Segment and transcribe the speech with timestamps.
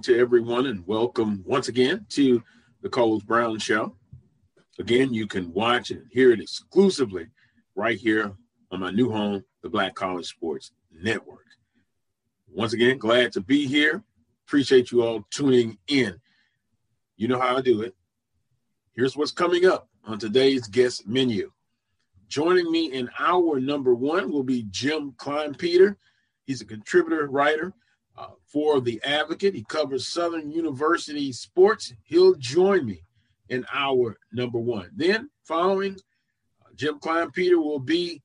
[0.00, 2.42] morning to everyone, and welcome once again to
[2.80, 3.94] the Carlos Brown Show.
[4.78, 7.26] Again, you can watch and hear it exclusively
[7.74, 8.32] right here
[8.70, 11.44] on my new home, the Black College Sports Network.
[12.48, 14.02] Once again, glad to be here.
[14.46, 16.18] Appreciate you all tuning in.
[17.18, 17.94] You know how I do it.
[18.94, 21.52] Here's what's coming up on today's guest menu.
[22.28, 25.96] Joining me in hour number one will be Jim Kleinpeter.
[26.46, 27.74] He's a contributor writer
[28.52, 29.54] for The Advocate.
[29.54, 31.94] He covers Southern University sports.
[32.04, 33.02] He'll join me
[33.48, 34.90] in hour number one.
[34.94, 38.22] Then, following uh, Jim Kleinpeter, will be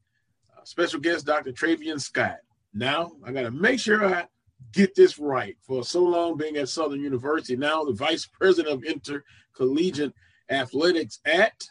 [0.55, 1.51] uh, special guest Dr.
[1.51, 2.37] Trayvean Scott.
[2.73, 4.25] Now, I got to make sure I
[4.71, 5.55] get this right.
[5.61, 10.13] For so long being at Southern University, now the vice president of intercollegiate
[10.49, 11.69] athletics at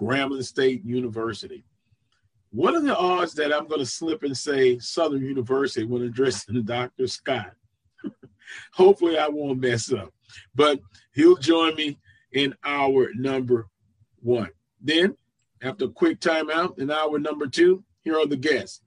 [0.00, 1.64] Grambling State University.
[2.50, 6.62] What are the odds that I'm going to slip and say Southern University when addressing
[6.64, 7.06] Dr.
[7.06, 7.52] Scott?
[8.72, 10.12] Hopefully, I won't mess up.
[10.54, 10.80] But
[11.14, 11.98] he'll join me
[12.32, 13.66] in hour number
[14.20, 14.50] one.
[14.80, 15.16] Then,
[15.62, 18.82] after a quick timeout in hour number two, here are the guests.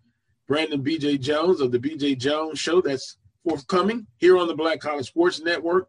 [0.48, 5.08] Brandon BJ Jones of the BJ Jones Show, that's forthcoming here on the Black College
[5.08, 5.88] Sports Network.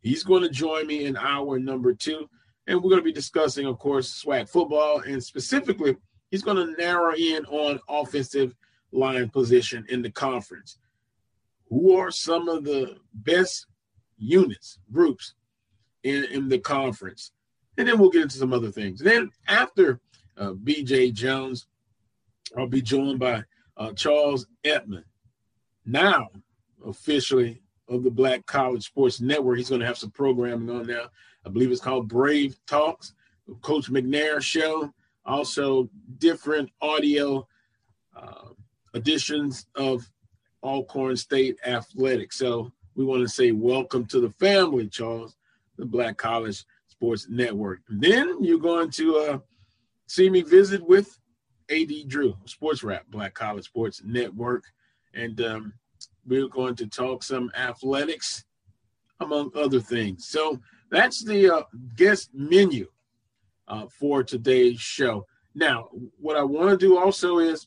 [0.00, 2.28] He's going to join me in hour number two.
[2.66, 5.96] And we're going to be discussing, of course, SWAC football and specifically
[6.30, 8.54] he's going to narrow in on offensive
[8.92, 10.78] line position in the conference.
[11.70, 13.66] Who are some of the best
[14.18, 15.34] units, groups
[16.02, 17.32] in, in the conference?
[17.78, 19.00] And then we'll get into some other things.
[19.00, 20.00] And Then after
[20.36, 21.66] uh, BJ Jones,
[22.56, 23.44] I'll be joined by
[23.76, 25.04] uh, Charles Edmond,
[25.86, 26.28] now
[26.84, 29.58] officially of the Black College Sports Network.
[29.58, 31.06] He's going to have some programming on now.
[31.46, 33.14] I believe it's called Brave Talks,
[33.62, 34.92] Coach McNair Show
[35.24, 35.88] also
[36.18, 37.46] different audio
[38.16, 38.48] uh,
[38.94, 40.10] editions of
[40.62, 42.36] Alcorn State Athletics.
[42.36, 45.36] So we want to say welcome to the family, Charles,
[45.76, 47.80] the Black College Sports Network.
[47.88, 49.38] Then you're going to uh,
[50.06, 51.18] see me visit with
[51.70, 54.64] AD Drew, Sports Wrap, Black College Sports Network.
[55.14, 55.72] And um,
[56.26, 58.44] we're going to talk some athletics,
[59.20, 60.28] among other things.
[60.28, 60.60] So
[60.90, 61.62] that's the uh,
[61.96, 62.88] guest menu
[63.68, 65.26] uh, for today's show.
[65.54, 65.88] Now,
[66.18, 67.66] what I want to do also is,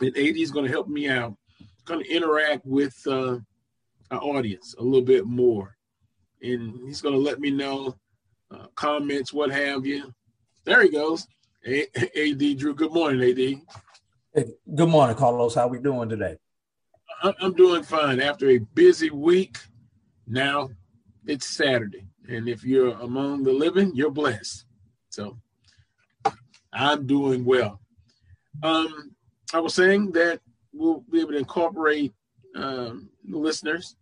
[0.00, 1.36] and AD is going to help me out,
[1.84, 3.38] going to interact with uh,
[4.10, 5.76] our audience a little bit more.
[6.42, 7.96] And he's going to let me know
[8.50, 10.12] uh, comments, what have you.
[10.64, 11.26] There he goes.
[11.66, 11.86] A-
[12.30, 12.74] AD Drew.
[12.74, 13.60] Good morning, AD.
[14.34, 15.54] Hey, good morning, Carlos.
[15.54, 16.36] How we doing today?
[17.22, 18.20] I'm doing fine.
[18.20, 19.58] After a busy week,
[20.26, 20.70] now
[21.26, 22.06] it's Saturday.
[22.28, 24.64] And if you're among the living, you're blessed.
[25.10, 25.36] So
[26.72, 27.80] I'm doing well.
[28.62, 29.14] Um,
[29.52, 30.40] I was saying that
[30.72, 32.12] we'll be able to incorporate
[32.56, 33.96] um, the listeners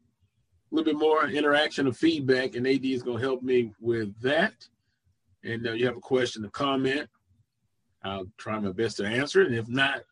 [0.71, 4.19] a little bit more interaction and feedback, and AD is going to help me with
[4.21, 4.53] that.
[5.45, 7.09] And uh, you have a question, a comment,
[8.03, 9.49] I'll try my best to answer it.
[9.49, 10.03] And if not,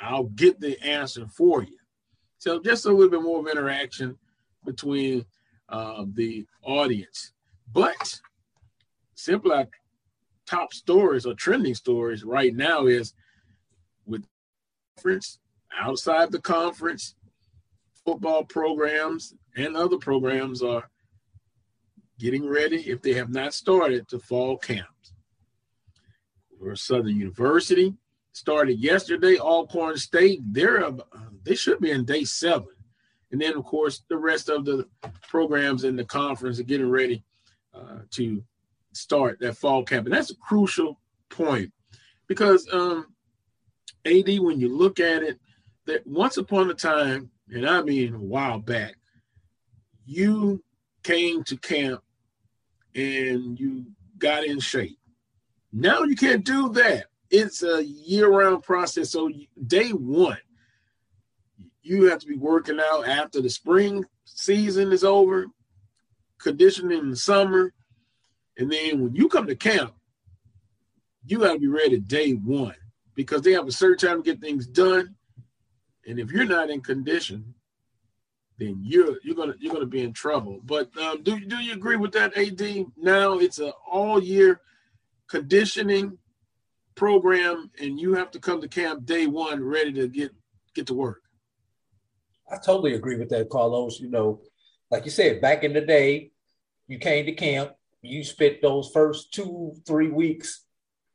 [0.00, 1.76] I'll get the answer for you.
[2.38, 4.16] So just a little bit more of interaction
[4.64, 5.24] between
[5.68, 7.32] uh, the audience.
[7.72, 8.20] But
[9.14, 9.64] simply,
[10.46, 13.14] top stories or trending stories right now is
[14.06, 14.24] with
[14.96, 15.38] conference,
[15.78, 17.14] outside the conference,
[18.04, 20.88] football programs and other programs are
[22.18, 25.12] getting ready, if they have not started, to fall camps.
[26.60, 27.94] Or Southern University
[28.32, 29.38] started yesterday.
[29.38, 30.92] Alcorn State, they're uh,
[31.44, 32.68] they should be in day seven,
[33.30, 34.86] and then of course the rest of the
[35.28, 37.22] programs in the conference are getting ready
[37.74, 38.42] uh, to
[38.92, 40.06] start that fall camp.
[40.06, 41.72] And that's a crucial point
[42.26, 43.06] because um,
[44.04, 45.38] AD, when you look at it,
[45.88, 48.96] that once upon a time, and I mean a while back,
[50.04, 50.62] you
[51.02, 52.02] came to camp
[52.94, 53.86] and you
[54.18, 54.98] got in shape.
[55.72, 57.06] Now you can't do that.
[57.30, 59.10] It's a year-round process.
[59.10, 59.30] So
[59.66, 60.38] day one,
[61.82, 65.46] you have to be working out after the spring season is over,
[66.38, 67.72] conditioning in the summer,
[68.58, 69.94] and then when you come to camp,
[71.24, 72.76] you got to be ready day one
[73.14, 75.14] because they have a certain time to get things done.
[76.08, 77.54] And if you're not in condition,
[78.58, 80.58] then you're you're gonna you're gonna be in trouble.
[80.64, 82.86] But um, do do you agree with that, AD?
[82.96, 84.60] Now it's an all year
[85.28, 86.18] conditioning
[86.94, 90.32] program, and you have to come to camp day one ready to get
[90.74, 91.22] get to work.
[92.50, 94.00] I totally agree with that, Carlos.
[94.00, 94.40] You know,
[94.90, 96.30] like you said, back in the day,
[96.88, 100.64] you came to camp, you spent those first two, three weeks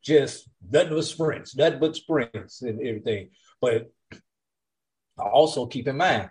[0.03, 3.29] just nothing but sprints, nothing but sprints and everything.
[3.59, 3.91] But
[5.17, 6.29] also keep in mind,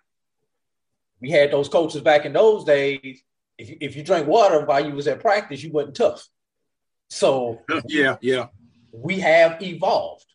[1.20, 3.22] we had those coaches back in those days.
[3.58, 6.26] If you, if you drank water while you was at practice, you wasn't tough.
[7.08, 8.46] So yeah, yeah,
[8.92, 10.26] we have evolved.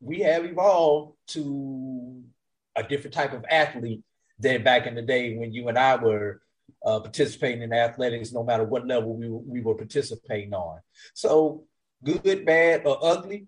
[0.00, 2.22] We have evolved to
[2.74, 4.02] a different type of athlete
[4.38, 6.42] than back in the day when you and I were
[6.84, 10.80] uh, participating in athletics, no matter what level we, we were participating on.
[11.14, 11.64] So,
[12.02, 13.46] good, bad, or ugly,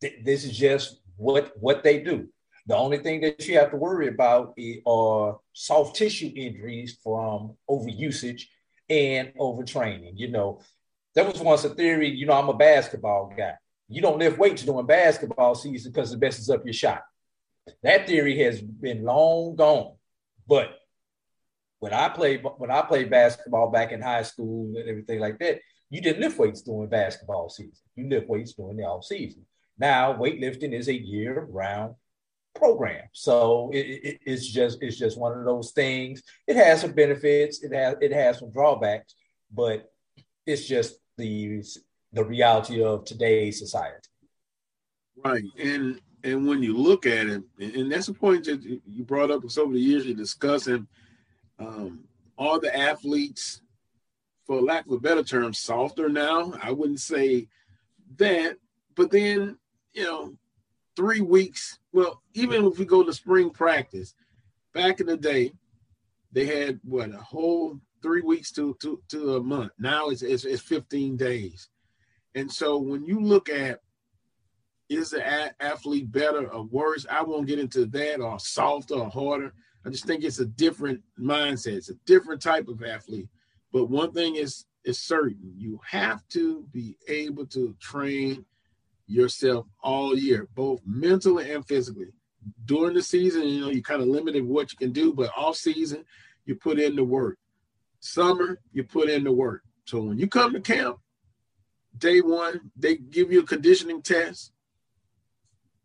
[0.00, 2.28] th- this is just what what they do.
[2.66, 8.44] The only thing that you have to worry about are soft tissue injuries from overusage
[8.88, 10.12] and overtraining.
[10.14, 10.60] You know,
[11.14, 13.54] there was once a theory, you know, I'm a basketball guy.
[13.88, 17.02] You don't lift weights during basketball season because it messes up your shot.
[17.82, 19.96] That theory has been long gone.
[20.46, 20.78] But
[21.80, 25.60] when I played when I played basketball back in high school and everything like that,
[25.90, 27.84] you didn't lift weights during basketball season.
[27.94, 29.44] You lift weights during the off season.
[29.78, 31.94] Now weightlifting is a year round
[32.54, 36.22] program, so it, it, it's just it's just one of those things.
[36.46, 37.62] It has some benefits.
[37.62, 39.14] It has it has some drawbacks,
[39.52, 39.92] but
[40.46, 41.62] it's just the
[42.12, 44.08] the reality of today's society.
[45.24, 49.30] Right, and and when you look at it, and that's a point that you brought
[49.30, 50.86] up over the years you're discussing,
[51.58, 52.04] um,
[52.38, 53.60] all the athletes,
[54.46, 56.52] for lack of a better term, softer now.
[56.62, 57.48] I wouldn't say
[58.16, 58.56] that,
[58.94, 59.58] but then
[59.92, 60.34] you know,
[60.96, 61.78] three weeks.
[61.92, 64.14] Well, even if we go to spring practice,
[64.72, 65.52] back in the day,
[66.32, 69.72] they had what a whole three weeks to to, to a month.
[69.78, 71.68] Now it's, it's, it's 15 days.
[72.34, 73.80] And so when you look at
[74.88, 77.06] is the a- athlete better or worse?
[77.10, 79.54] I won't get into that or softer or harder.
[79.86, 81.76] I just think it's a different mindset.
[81.76, 83.28] It's a different type of athlete.
[83.72, 88.44] But one thing is is certain: you have to be able to train
[89.06, 92.08] yourself all year, both mentally and physically.
[92.64, 95.56] During the season, you know, you kind of limited what you can do, but off
[95.56, 96.04] season,
[96.44, 97.38] you put in the work.
[98.00, 99.62] Summer, you put in the work.
[99.86, 100.98] So when you come to camp,
[101.96, 104.52] day one, they give you a conditioning test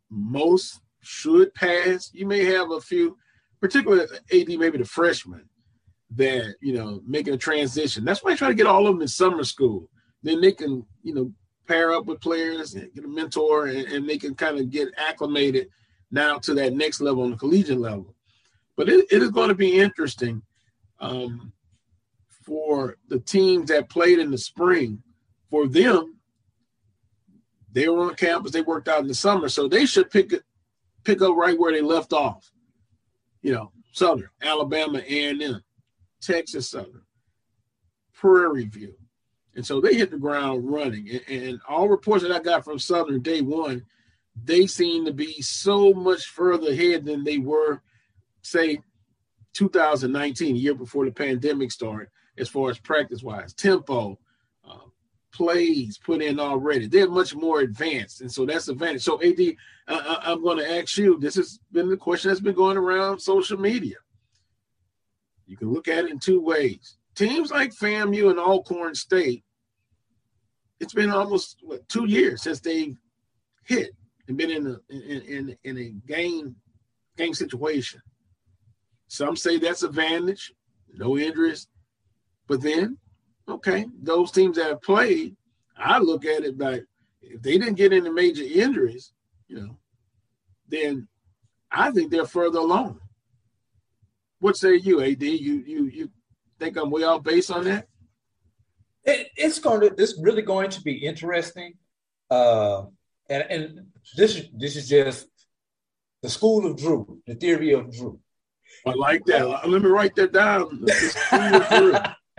[0.10, 2.10] most should pass.
[2.13, 3.18] You may have a few,
[3.62, 5.45] particularly AD, maybe the freshmen
[6.16, 8.04] that you know making a transition.
[8.04, 9.89] That's why I try to get all of them in summer school.
[10.24, 11.31] Then they can you know
[11.69, 14.89] pair up with players and get a mentor, and, and they can kind of get
[14.98, 15.69] acclimated
[16.12, 18.16] now to that next level on the collegiate level.
[18.75, 20.42] But it, it is going to be interesting
[21.00, 21.54] um,
[22.28, 25.04] for the teams that played in the spring.
[25.52, 26.18] For them,
[27.71, 28.52] they were on campus.
[28.52, 30.33] They worked out in the summer, so they should pick
[31.04, 32.52] pick up right where they left off.
[33.44, 35.61] You know, Southern, Alabama, A&M,
[36.19, 37.04] Texas Southern,
[38.14, 38.95] Prairie View,
[39.59, 41.09] and so they hit the ground running.
[41.09, 43.83] And, and all reports that I got from Southern day one,
[44.42, 47.81] they seem to be so much further ahead than they were,
[48.42, 48.80] say,
[49.51, 54.18] 2019, year before the pandemic started, as far as practice wise, tempo,
[54.66, 54.78] uh,
[55.33, 56.87] plays put in already.
[56.87, 59.01] They're much more advanced, and so that's advantage.
[59.01, 59.42] So, Ad,
[59.89, 61.19] I, I'm going to ask you.
[61.19, 63.97] This has been the question that's been going around social media.
[65.47, 66.95] You can look at it in two ways.
[67.13, 69.44] Teams like FAMU and Alcorn State,
[70.80, 72.95] it's been almost what, two years since they
[73.66, 73.92] hit
[74.28, 76.56] and been in a in, in, in a game
[77.18, 78.02] game situation.
[79.07, 80.54] Some say that's advantage,
[80.94, 81.68] no injuries,
[82.48, 82.98] but then
[83.48, 85.36] okay, those teams that have played,
[85.78, 86.86] I look at it like
[87.21, 89.12] if they didn't get any major injuries,
[89.48, 89.78] you know,
[90.68, 91.07] then
[91.71, 93.00] I think they're further along.
[94.40, 95.21] What say you, AD?
[95.21, 96.09] You you you
[96.59, 97.88] think I'm way off base on that?
[99.03, 101.73] It, it's going to this really going to be interesting.
[102.29, 102.83] Uh,
[103.29, 105.27] and and this is this is just
[106.21, 108.19] the school of Drew, the theory of Drew.
[108.85, 109.68] I like that.
[109.68, 110.81] Let me write that down.
[110.81, 111.91] The school of Drew.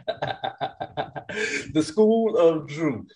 [1.74, 3.06] the school of Drew.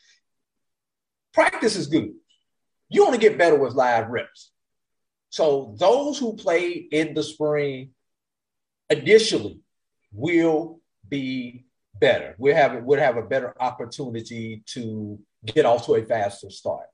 [1.32, 2.12] Practice is good.
[2.88, 4.52] You only get better with live reps.
[5.30, 7.90] So those who played in the spring
[8.88, 9.58] initially
[10.12, 11.64] will be
[12.04, 12.34] better.
[12.36, 16.86] We'll have we'll have a better opportunity to get off to a faster start.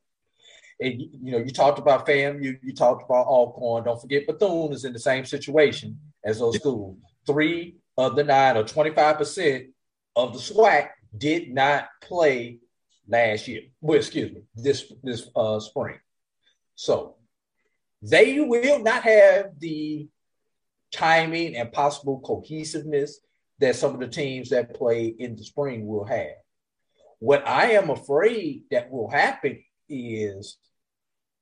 [0.78, 3.84] And you know, you talked about FAM, you, you talked about Alcorn.
[3.84, 6.96] Don't forget Bethune is in the same situation as those schools.
[7.26, 9.66] Three of the nine or 25%
[10.14, 12.60] of the SWAC did not play
[13.08, 13.62] last year.
[13.80, 15.98] Well, excuse me, this this uh, spring.
[16.76, 17.16] So
[18.00, 20.08] they will not have the
[20.92, 23.20] timing and possible cohesiveness
[23.60, 26.34] that some of the teams that play in the spring will have.
[27.18, 30.56] What I am afraid that will happen is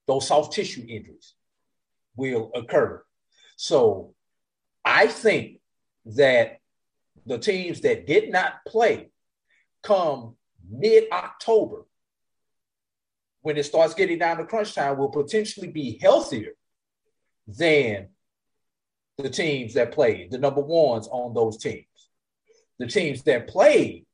[0.07, 1.35] those soft tissue injuries
[2.17, 3.03] will occur.
[3.57, 4.15] So
[4.85, 5.61] I think
[6.07, 6.59] that
[7.27, 9.11] the teams that did not play
[9.83, 10.35] come
[10.69, 11.87] mid October,
[13.43, 16.53] when it starts getting down to crunch time, will potentially be healthier
[17.47, 18.09] than
[19.19, 21.88] the teams that played, the number ones on those teams.
[22.79, 24.07] The teams that played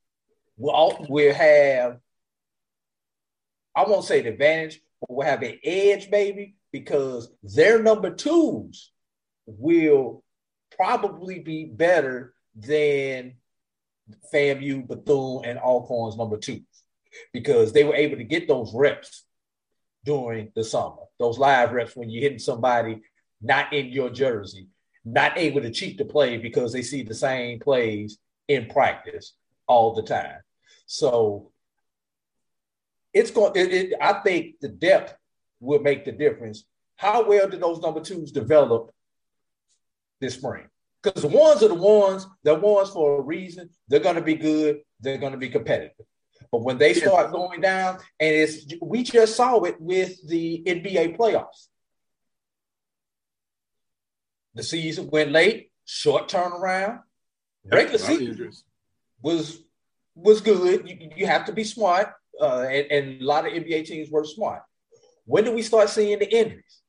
[0.56, 1.98] will, will have,
[3.76, 8.90] I won't say the advantage, but will have an edge, maybe, because their number twos
[9.46, 10.22] will
[10.76, 13.34] probably be better than
[14.32, 16.62] FAMU, Bethune, and Alcorn's number twos
[17.32, 19.24] because they were able to get those reps
[20.04, 23.00] during the summer, those live reps when you're hitting somebody
[23.40, 24.68] not in your jersey,
[25.04, 29.34] not able to cheat the play because they see the same plays in practice
[29.66, 30.38] all the time.
[30.86, 31.50] So
[33.12, 33.52] it's going.
[33.54, 35.16] It, it, I think the depth
[35.60, 36.64] will make the difference.
[36.96, 38.92] How well did those number twos develop
[40.20, 40.66] this spring?
[41.02, 43.68] Because the ones are the ones, they're ones for a reason.
[43.88, 44.80] They're going to be good.
[45.00, 46.06] They're going to be competitive.
[46.50, 51.16] But when they start going down, and it's we just saw it with the NBA
[51.16, 51.68] playoffs.
[54.54, 57.00] The season went late, short turnaround.
[57.70, 58.52] Regular season
[59.22, 59.60] was
[60.14, 60.88] was good.
[60.88, 64.24] You, you have to be smart, uh, and, and a lot of NBA teams were
[64.24, 64.62] smart.
[65.24, 66.80] When do we start seeing the injuries?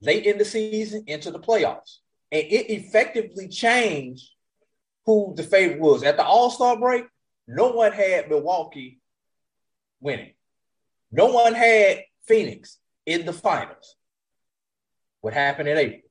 [0.00, 1.98] Late in the season, into the playoffs,
[2.32, 4.30] and it effectively changed
[5.04, 7.04] who the favorite was at the All Star break.
[7.46, 9.00] No one had Milwaukee
[10.00, 10.32] winning.
[11.10, 13.96] No one had Phoenix in the finals.
[15.20, 16.10] What happened in April?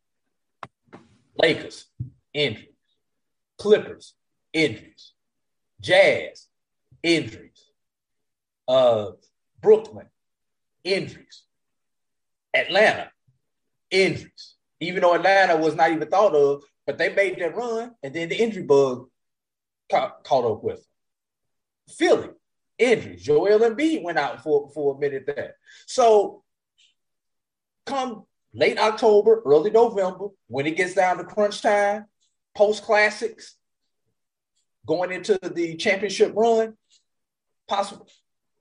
[1.41, 1.85] Lakers,
[2.33, 2.67] injuries.
[3.59, 4.13] Clippers,
[4.53, 5.13] injuries.
[5.81, 6.47] Jazz,
[7.03, 7.65] injuries.
[8.67, 9.11] Uh,
[9.61, 10.07] Brooklyn,
[10.83, 11.43] injuries.
[12.53, 13.11] Atlanta,
[13.91, 14.55] injuries.
[14.79, 18.29] Even though Atlanta was not even thought of, but they made that run, and then
[18.29, 19.07] the injury bug
[19.91, 20.85] caught, caught up with them.
[21.89, 22.29] Philly,
[22.77, 23.23] injuries.
[23.23, 25.55] Joel Embiid went out for, for a minute there.
[25.85, 26.43] So
[27.85, 28.23] come
[28.53, 32.05] late October, early November, when it gets down to crunch time,
[32.59, 33.55] post classics,
[34.85, 36.75] going into the championship run,
[37.69, 38.05] possible.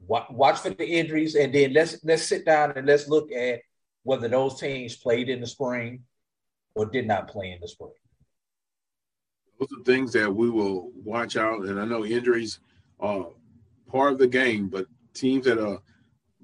[0.07, 3.59] Watch for the injuries, and then let's let's sit down and let's look at
[4.05, 6.05] whether those teams played in the spring
[6.77, 7.91] or did not play in the spring.
[9.59, 12.61] Those are things that we will watch out, and I know injuries
[13.01, 13.27] are
[13.91, 15.81] part of the game, but teams that are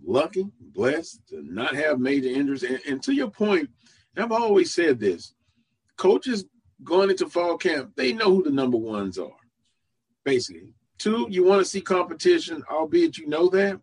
[0.04, 2.64] lucky, blessed to not have major injuries.
[2.64, 3.70] And, and to your point,
[4.16, 5.34] I've always said this
[5.96, 6.44] coaches
[6.84, 9.30] going into fall camp, they know who the number ones are,
[10.24, 10.74] basically.
[10.98, 13.80] Two, you want to see competition, albeit you know that.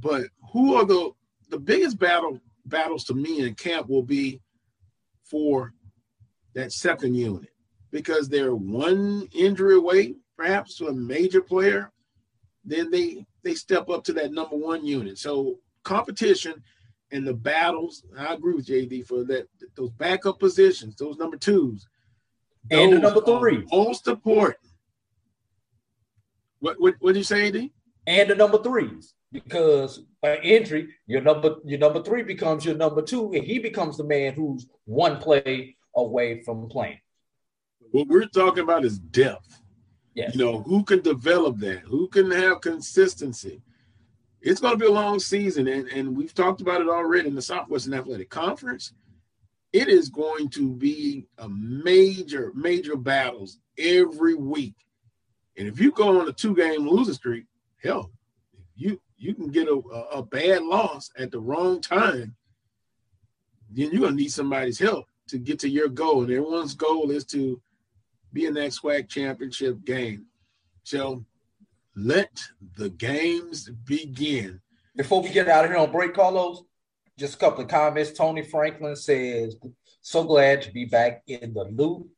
[0.00, 1.10] But who are the
[1.50, 4.40] the biggest battle battles to me in camp will be
[5.24, 5.72] for
[6.54, 7.50] that second unit
[7.90, 11.90] because they're one injury away, perhaps to a major player,
[12.64, 15.18] then they they step up to that number one unit.
[15.18, 16.62] So competition
[17.10, 21.86] and the battles, I agree with JD for that those backup positions, those number twos,
[22.70, 24.58] and the number three, most important.
[26.60, 27.70] What what what did you say, AD?
[28.06, 33.02] And the number threes, because by injury, your number your number three becomes your number
[33.02, 37.00] two, and he becomes the man who's one play away from playing.
[37.90, 39.62] What we're talking about is depth.
[40.14, 40.34] Yes.
[40.34, 41.80] You know, who can develop that?
[41.80, 43.62] Who can have consistency?
[44.40, 47.34] It's going to be a long season, and, and we've talked about it already in
[47.34, 48.92] the Southwestern Athletic Conference.
[49.72, 54.74] It is going to be a major, major battles every week.
[55.56, 57.44] And if you go on a two-game losing streak,
[57.82, 58.12] hell,
[58.76, 59.74] you you can get a,
[60.12, 62.36] a, bad loss at the wrong time,
[63.68, 66.22] then you're gonna need somebody's help to get to your goal.
[66.22, 67.60] And everyone's goal is to
[68.32, 70.26] be in that SWAC championship game.
[70.84, 71.24] So
[71.98, 72.40] let
[72.76, 74.60] the games begin.
[74.96, 76.62] Before we get out of here on break, Carlos,
[77.18, 78.12] just a couple of comments.
[78.12, 79.56] Tony Franklin says,
[80.00, 82.08] so glad to be back in the loop.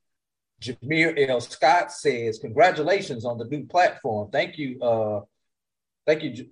[0.61, 1.41] Jameer L.
[1.41, 4.31] Scott says, congratulations on the new platform.
[4.31, 4.81] Thank you.
[4.83, 5.21] Uh,
[6.07, 6.51] thank you, J-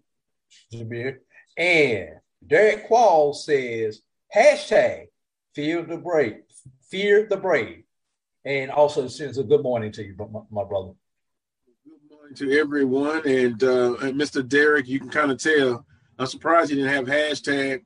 [0.73, 1.19] Jameer.
[1.57, 4.01] And Derek Quall says,
[4.35, 5.09] hashtag
[5.55, 6.43] fear the brave,
[6.91, 7.85] fear the brave
[8.45, 10.93] and also sends a good morning to you, my, my brother.
[12.29, 14.47] Morning to everyone, and, uh, Mr.
[14.47, 15.87] Derek, you can kind of tell.
[16.19, 17.85] I'm surprised he didn't have hashtag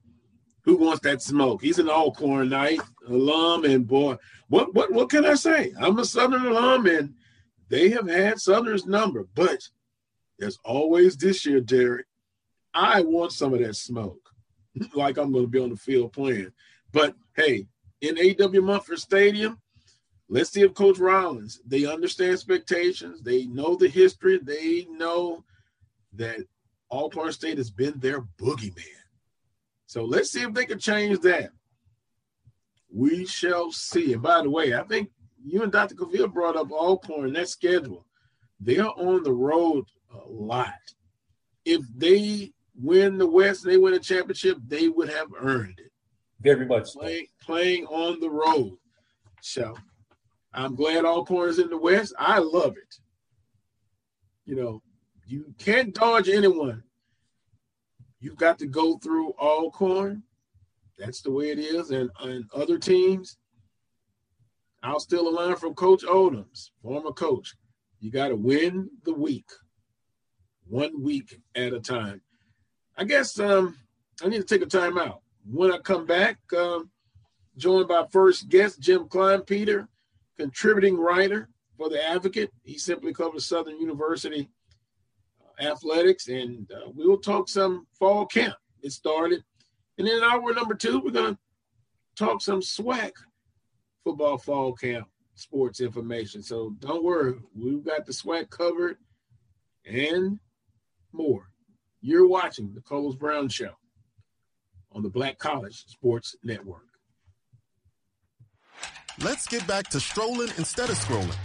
[0.63, 1.63] Who wants that smoke.
[1.63, 4.17] He's an Alcorn Knight alum, and boy,
[4.49, 5.73] what what what can I say?
[5.81, 7.15] I'm a Southern alum, and
[7.69, 9.61] they have had Southern's number, but
[10.41, 12.07] as always this year, Derek.
[12.75, 14.29] I want some of that smoke,
[14.95, 16.51] like I'm going to be on the field playing.
[16.91, 17.69] But hey,
[18.01, 18.61] in A.W.
[18.61, 19.61] Mumford Stadium,
[20.33, 25.45] let's see if Coach Rollins, they understand expectations, they know the history, they know
[26.15, 26.39] that
[26.91, 28.83] Alcorn State has been their boogeyman.
[29.87, 31.51] So let's see if they can change that.
[32.91, 34.15] We shall see.
[34.15, 35.11] And by the way, I think
[35.45, 35.95] you and Dr.
[35.95, 38.07] Cavill brought up Alcorn, that schedule.
[38.59, 39.85] They're on the road
[40.15, 40.73] a lot.
[41.67, 45.93] If they win the West and they win a championship, they would have earned it.
[46.41, 48.79] Very much playing, playing on the road.
[49.43, 49.75] So
[50.55, 52.15] I'm glad Alcorn is in the West.
[52.19, 52.95] I love it.
[54.45, 54.83] You know,
[55.27, 56.83] you can't dodge anyone.
[58.21, 60.23] You've got to go through Alcorn.
[60.99, 61.91] That's the way it is.
[61.91, 63.39] And, and other teams,
[64.83, 67.55] I'll steal a line from Coach Odums, former coach.
[68.01, 69.49] You got to win the week,
[70.69, 72.21] one week at a time.
[72.97, 73.77] I guess um,
[74.23, 75.23] I need to take a time out.
[75.51, 76.91] When I come back, um,
[77.57, 79.87] joined by first guest Jim Kleinpeter,
[80.39, 82.51] contributing writer for the Advocate.
[82.63, 84.49] He simply covers Southern University
[85.41, 88.55] uh, athletics, and uh, we will talk some fall camp.
[88.83, 89.45] It started,
[89.99, 91.39] and then hour number two, we're gonna
[92.17, 93.13] talk some SWAC
[94.05, 96.43] football fall camp sports information.
[96.43, 98.97] So don't worry, we've got the SWAC covered
[99.87, 100.39] and
[101.13, 101.49] more.
[102.01, 103.73] You're watching the Carlos Brown Show
[104.93, 106.92] on the Black College Sports Network.
[109.21, 111.37] Let's get back to strolling instead of scrolling.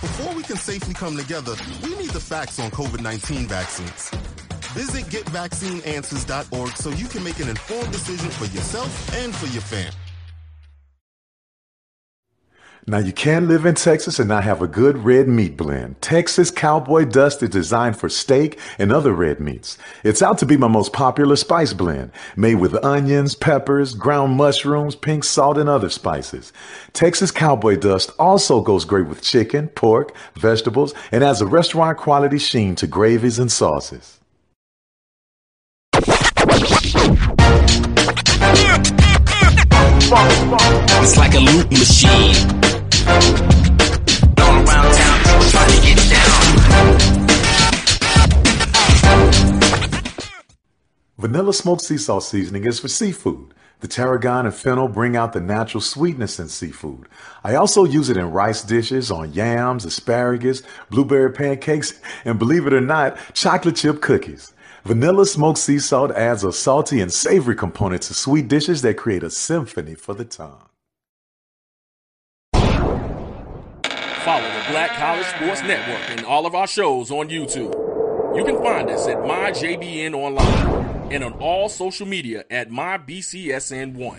[0.00, 4.08] Before we can safely come together, we need the facts on COVID 19 vaccines.
[4.72, 10.05] Visit getvaccineanswers.org so you can make an informed decision for yourself and for your family.
[12.88, 16.00] Now you can live in Texas and not have a good red meat blend.
[16.00, 19.76] Texas Cowboy Dust is designed for steak and other red meats.
[20.04, 24.94] It's out to be my most popular spice blend, made with onions, peppers, ground mushrooms,
[24.94, 26.52] pink salt, and other spices.
[26.92, 32.38] Texas Cowboy Dust also goes great with chicken, pork, vegetables, and adds a restaurant quality
[32.38, 34.20] sheen to gravies and sauces.
[41.02, 42.65] It's like a loop machine.
[51.18, 53.52] Vanilla smoked sea salt seasoning is for seafood.
[53.80, 57.08] The tarragon and fennel bring out the natural sweetness in seafood.
[57.44, 62.72] I also use it in rice dishes, on yams, asparagus, blueberry pancakes, and believe it
[62.72, 64.54] or not, chocolate chip cookies.
[64.84, 69.22] Vanilla smoked sea salt adds a salty and savory component to sweet dishes that create
[69.22, 70.68] a symphony for the tongue.
[74.26, 77.72] Follow the Black College Sports Network and all of our shows on YouTube.
[78.36, 84.18] You can find us at MyJBN Online and on all social media at MyBCSN1.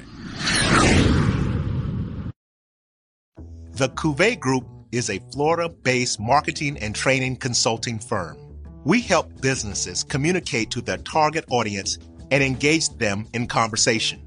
[3.73, 8.37] The Cuvée Group is a Florida based marketing and training consulting firm.
[8.85, 11.97] We help businesses communicate to their target audience
[12.31, 14.25] and engage them in conversation.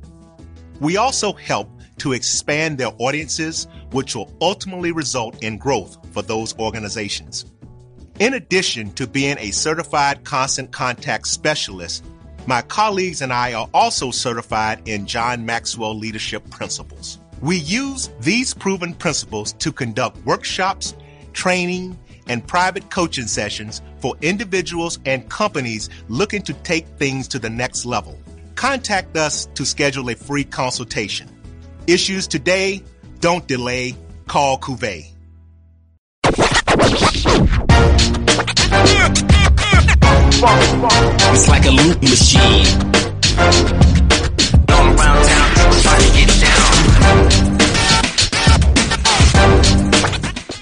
[0.79, 6.59] We also help to expand their audiences, which will ultimately result in growth for those
[6.59, 7.47] organizations.
[8.19, 12.05] In addition to being a certified constant contact specialist,
[12.47, 17.19] my colleagues and I are also certified in John Maxwell Leadership Principles.
[17.41, 20.95] We use these proven principles to conduct workshops,
[21.33, 27.51] training, and private coaching sessions for individuals and companies looking to take things to the
[27.51, 28.19] next level.
[28.55, 31.29] Contact us to schedule a free consultation.
[31.87, 32.83] Issues today,
[33.21, 35.07] don't delay, call Cuvée.
[41.33, 42.67] It's like a loop machine.
[44.69, 46.73] All around town, trying to get down.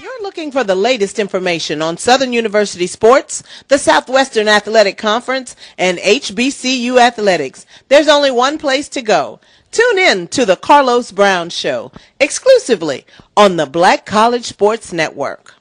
[0.01, 5.97] You're looking for the latest information on Southern University sports, the Southwestern Athletic Conference, and
[5.99, 7.65] HBCU athletics.
[7.87, 9.39] There's only one place to go
[9.71, 13.05] Tune in to the Carlos Brown Show exclusively
[13.37, 15.53] on the Black College Sports Network.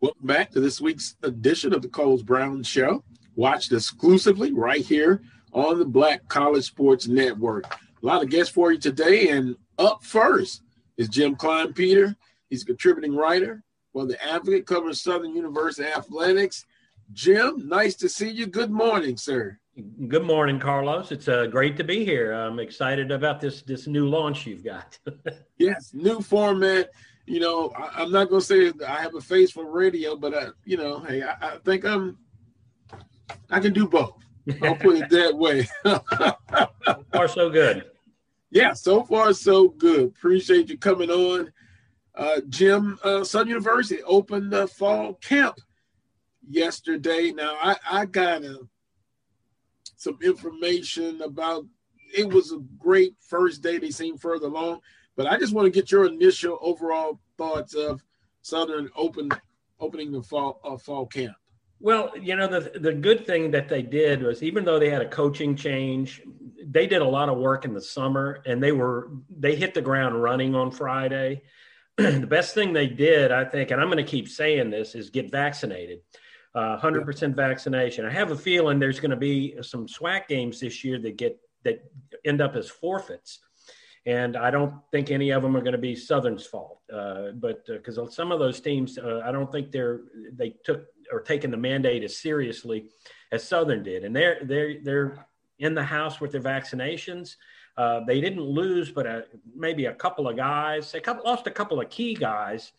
[0.00, 3.04] Welcome back to this week's edition of the Carlos Brown Show.
[3.36, 5.20] Watched exclusively right here
[5.52, 7.66] on the Black College Sports Network.
[8.02, 10.62] A lot of guests for you today, and up first
[10.96, 12.16] is Jim Kleinpeter.
[12.48, 13.62] He's a contributing writer
[13.92, 16.64] for the Advocate, covering Southern University athletics.
[17.12, 18.46] Jim, nice to see you.
[18.46, 19.58] Good morning, sir.
[20.06, 21.12] Good morning, Carlos.
[21.12, 22.32] It's uh, great to be here.
[22.32, 24.98] I'm excited about this this new launch you've got.
[25.58, 26.90] yes, new format.
[27.24, 30.34] You know, I, am not going to say I have a face for radio, but
[30.34, 32.18] I, you know, hey, I, I think I'm.
[33.48, 34.18] I can do both.
[34.60, 35.66] I'll put it that way.
[37.14, 37.86] Are so good.
[38.50, 40.08] Yeah, so far so good.
[40.08, 41.50] Appreciate you coming on.
[42.14, 45.58] Uh, Jim, uh, Southern University opened the fall camp
[46.46, 47.32] yesterday.
[47.34, 48.58] Now, I, I got uh,
[50.02, 51.64] some information about
[52.12, 53.78] it was a great first day.
[53.78, 54.80] They seem further along,
[55.16, 58.02] but I just want to get your initial overall thoughts of
[58.42, 59.30] Southern open
[59.78, 61.36] opening the fall uh, fall camp.
[61.78, 65.02] Well, you know, the the good thing that they did was even though they had
[65.02, 66.20] a coaching change,
[66.66, 69.80] they did a lot of work in the summer and they were they hit the
[69.80, 71.42] ground running on Friday.
[71.96, 75.10] the best thing they did, I think, and I'm going to keep saying this, is
[75.10, 76.00] get vaccinated.
[76.54, 78.04] Uh, 100% vaccination.
[78.04, 81.40] I have a feeling there's going to be some SWAC games this year that get
[81.64, 81.82] that
[82.26, 83.40] end up as forfeits
[84.06, 86.80] and I don't think any of them are going to be Southern's fault.
[86.92, 90.00] Uh, but because uh, some of those teams, uh, I don't think they're
[90.32, 92.88] they took or taken the mandate as seriously
[93.30, 95.26] as Southern did, and they're they're they're
[95.58, 97.36] in the house with their vaccinations.
[97.76, 100.90] Uh, they didn't lose, but a, maybe a couple of guys.
[100.90, 102.72] They couple, lost a couple of key guys,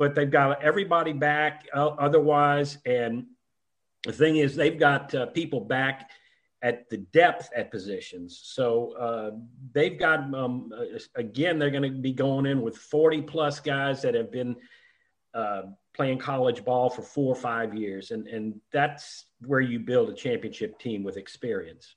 [0.00, 2.78] but they've got everybody back uh, otherwise.
[2.86, 3.26] And
[4.04, 6.10] the thing is, they've got uh, people back
[6.62, 8.40] at the depth at positions.
[8.42, 9.30] So uh,
[9.72, 10.72] they've got, um,
[11.16, 14.56] again, they're going to be going in with 40 plus guys that have been
[15.34, 15.62] uh,
[15.94, 18.10] playing college ball for four or five years.
[18.10, 21.94] And, and that's where you build a championship team with experience.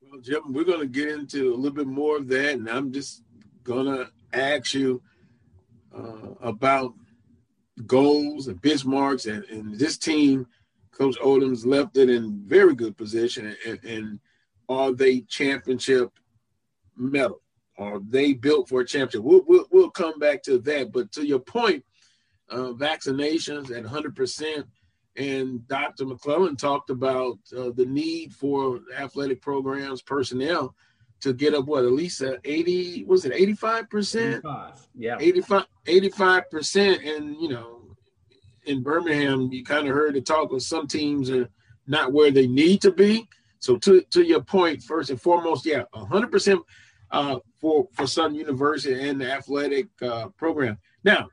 [0.00, 2.54] Well, Jim, we're going to get into a little bit more of that.
[2.54, 3.24] And I'm just
[3.62, 5.02] going to ask you
[5.96, 6.94] uh, about
[7.86, 10.46] goals and benchmarks and, and this team–
[10.96, 13.54] Coach Odums left it in very good position.
[13.66, 14.20] And, and
[14.68, 16.10] are they championship
[16.96, 17.40] medal?
[17.76, 19.22] Are they built for a championship?
[19.22, 20.92] We'll, we'll, we'll come back to that.
[20.92, 21.84] But to your point,
[22.48, 24.64] uh, vaccinations at 100%.
[25.16, 26.04] And Dr.
[26.06, 30.74] McClelland talked about uh, the need for athletic programs, personnel
[31.24, 36.50] to get up what at least 80 was it 85 percent 85 yeah 85 85
[36.50, 37.84] percent and you know
[38.66, 41.48] in Birmingham, you kind of heard the talk of some teams are
[41.86, 43.28] not where they need to be.
[43.58, 46.60] So to, to your point, first and foremost, yeah, 100%
[47.10, 50.78] uh, for, for Southern University and the athletic uh, program.
[51.02, 51.28] Now,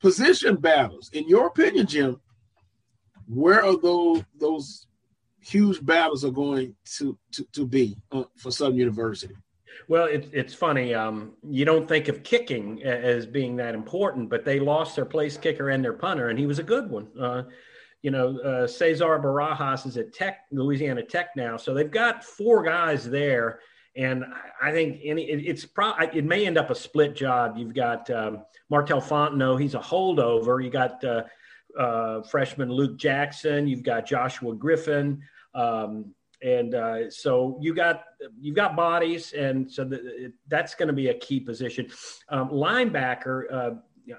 [0.00, 1.10] position battles.
[1.12, 2.20] In your opinion, Jim,
[3.28, 4.86] where are those those
[5.40, 9.34] huge battles are going to to, to be uh, for Southern University?
[9.88, 10.94] Well, it, it's funny.
[10.94, 15.36] Um, you don't think of kicking as being that important, but they lost their place
[15.36, 17.08] kicker and their punter, and he was a good one.
[17.18, 17.44] Uh,
[18.02, 22.62] you know, uh, Cesar Barajas is at Tech, Louisiana Tech now, so they've got four
[22.62, 23.60] guys there,
[23.96, 24.24] and
[24.62, 27.56] I think any it, it's pro it may end up a split job.
[27.56, 30.62] You've got um, Martel Fontenot, he's a holdover.
[30.62, 31.24] You got uh,
[31.78, 33.66] uh, freshman Luke Jackson.
[33.66, 35.22] You've got Joshua Griffin.
[35.54, 38.04] Um, and uh, so you got
[38.40, 41.90] you've got bodies, and so the, that's going to be a key position.
[42.30, 43.70] Um, linebacker, uh,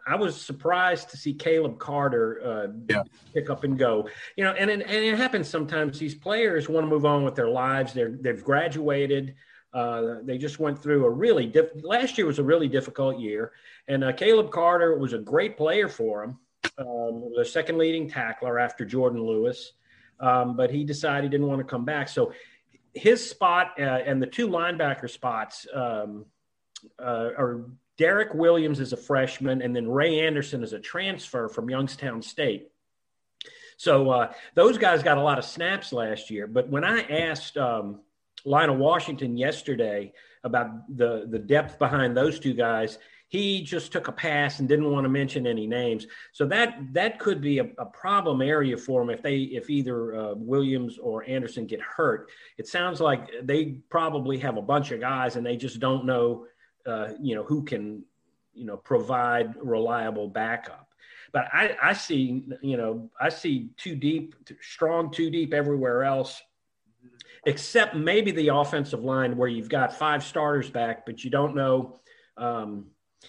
[0.06, 3.04] I was surprised to see Caleb Carter uh, yeah.
[3.34, 4.08] pick up and go.
[4.36, 5.98] You know, and, and and it happens sometimes.
[5.98, 7.94] These players want to move on with their lives.
[7.94, 9.36] They're they've graduated.
[9.74, 13.54] Uh, they just went through a really diff- last year was a really difficult year,
[13.88, 16.38] and uh, Caleb Carter was a great player for him.
[16.78, 19.74] Um, the second leading tackler after Jordan Lewis
[20.22, 22.08] um, but he decided he didn't want to come back.
[22.08, 22.32] So
[22.94, 26.26] his spot uh, and the two linebacker spots um,
[27.00, 27.66] uh, are
[27.98, 32.70] Derek Williams as a freshman, and then Ray Anderson as a transfer from Youngstown State.
[33.78, 36.46] So uh, those guys got a lot of snaps last year.
[36.48, 38.02] But when I asked um,
[38.46, 43.00] Lionel Washington yesterday about the the depth behind those two guys,
[43.32, 46.06] he just took a pass and didn't want to mention any names.
[46.34, 50.14] So that that could be a, a problem area for him if they if either
[50.14, 52.30] uh, Williams or Anderson get hurt.
[52.58, 56.46] It sounds like they probably have a bunch of guys and they just don't know,
[56.86, 58.04] uh, you know, who can,
[58.54, 60.90] you know, provide reliable backup.
[61.32, 66.42] But I, I see, you know, I see too deep, strong too deep everywhere else
[67.46, 71.98] except maybe the offensive line where you've got five starters back, but you don't know
[72.38, 72.88] um,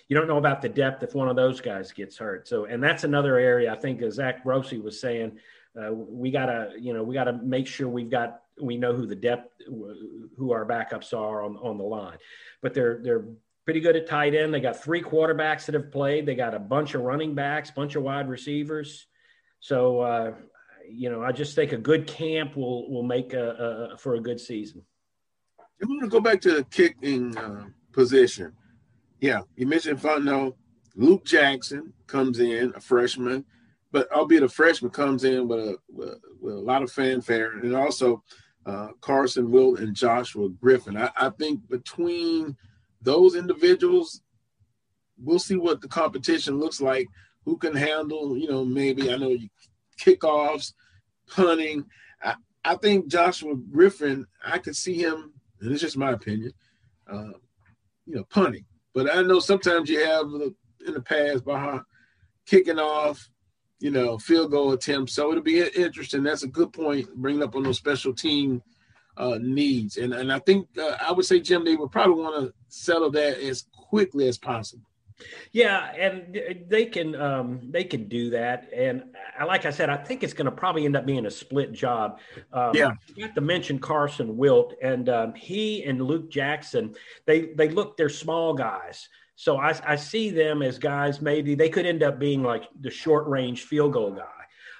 [0.08, 2.48] you don't know about the depth if one of those guys gets hurt.
[2.48, 5.38] So, and that's another area I think, as Zach Rossi was saying,
[5.80, 9.16] uh, we gotta, you know, we gotta make sure we've got, we know who the
[9.16, 12.18] depth, who our backups are on on the line.
[12.60, 13.24] But they're they're
[13.64, 14.52] pretty good at tight end.
[14.52, 16.26] They got three quarterbacks that have played.
[16.26, 19.06] They got a bunch of running backs, bunch of wide receivers.
[19.60, 20.34] So, uh,
[20.88, 24.20] you know, I just think a good camp will will make a, a for a
[24.20, 24.82] good season.
[25.80, 28.52] I'm going to go back to the kicking uh, position.
[29.22, 30.54] Yeah, you mentioned Fontenot.
[30.96, 33.44] Luke Jackson comes in, a freshman,
[33.92, 37.72] but albeit a freshman comes in with a, with, with a lot of fanfare, and
[37.76, 38.24] also
[38.66, 40.96] uh, Carson Wilt and Joshua Griffin.
[40.96, 42.56] I, I, think between
[43.00, 44.22] those individuals,
[45.22, 47.06] we'll see what the competition looks like.
[47.44, 49.48] Who can handle, you know, maybe I know you
[50.00, 50.72] kickoffs,
[51.28, 51.84] punting.
[52.20, 56.52] I, I think Joshua Griffin, I could see him, and it's just my opinion,
[57.08, 57.34] uh,
[58.04, 58.64] you know, punting.
[58.94, 60.26] But I know sometimes you have
[60.86, 61.82] in the past behind
[62.46, 63.28] kicking off,
[63.80, 65.14] you know, field goal attempts.
[65.14, 66.22] So it'll be interesting.
[66.22, 68.62] That's a good point, bringing up on those special team
[69.16, 69.96] uh, needs.
[69.96, 73.10] And and I think uh, I would say, Jim, they would probably want to settle
[73.12, 74.86] that as quickly as possible.
[75.52, 78.68] Yeah, and they can um, they can do that.
[78.74, 79.04] And
[79.46, 82.20] like I said, I think it's going to probably end up being a split job.
[82.52, 86.94] Um, yeah, you got to mention Carson Wilt, and um, he and Luke Jackson.
[87.26, 89.08] They they look they're small guys.
[89.34, 92.90] So I, I see them as guys maybe they could end up being like the
[92.90, 94.26] short range field goal guy.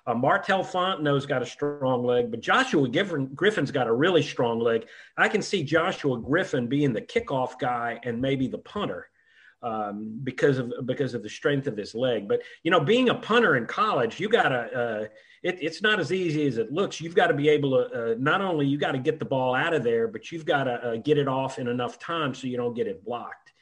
[0.07, 4.59] Uh, Martel Fontenot's got a strong leg, but Joshua Griffin, Griffin's got a really strong
[4.59, 4.87] leg.
[5.17, 9.09] I can see Joshua Griffin being the kickoff guy and maybe the punter
[9.63, 12.29] um, because of because of the strength of his leg.
[12.29, 14.59] But you know, being a punter in college, you gotta.
[14.59, 15.07] Uh,
[15.43, 17.01] it, it's not as easy as it looks.
[17.01, 19.57] You've got to be able to uh, not only you got to get the ball
[19.57, 22.47] out of there, but you've got to uh, get it off in enough time so
[22.47, 23.53] you don't get it blocked.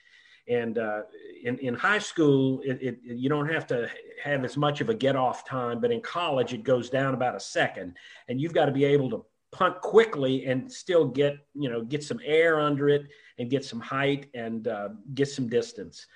[0.47, 1.03] And uh,
[1.43, 3.89] in, in high school, it, it, you don't have to
[4.23, 7.35] have as much of a get off time, but in college, it goes down about
[7.35, 7.97] a second,
[8.29, 12.05] and you've got to be able to punt quickly and still get you know get
[12.05, 13.03] some air under it
[13.41, 16.07] and get some height and uh, get some distance.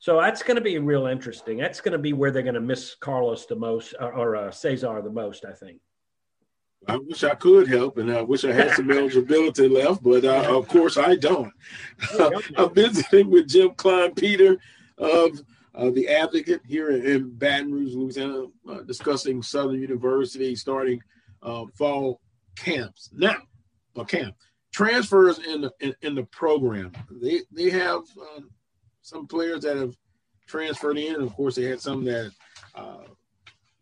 [0.00, 1.56] So that's going to be real interesting.
[1.56, 4.50] That's going to be where they're going to miss Carlos the most or, or uh,
[4.50, 5.80] Cesar the most, I think.
[6.86, 10.44] I wish I could help, and I wish I had some eligibility left, but uh,
[10.58, 11.52] of course I don't.
[12.58, 14.58] I'm visiting with Jim Kleinpeter
[14.98, 15.40] of
[15.74, 21.00] uh, the Advocate here in Baton Rouge, Louisiana, uh, discussing Southern University starting
[21.42, 22.20] uh, fall
[22.56, 23.10] camps.
[23.12, 23.36] Now,
[23.96, 24.34] a camp
[24.74, 26.92] transfers in the in, in, the program.
[27.10, 28.02] They they have
[28.36, 28.50] um,
[29.02, 29.96] some players that have
[30.46, 31.22] transferred in.
[31.22, 32.32] Of course, they had some that
[32.74, 33.04] uh,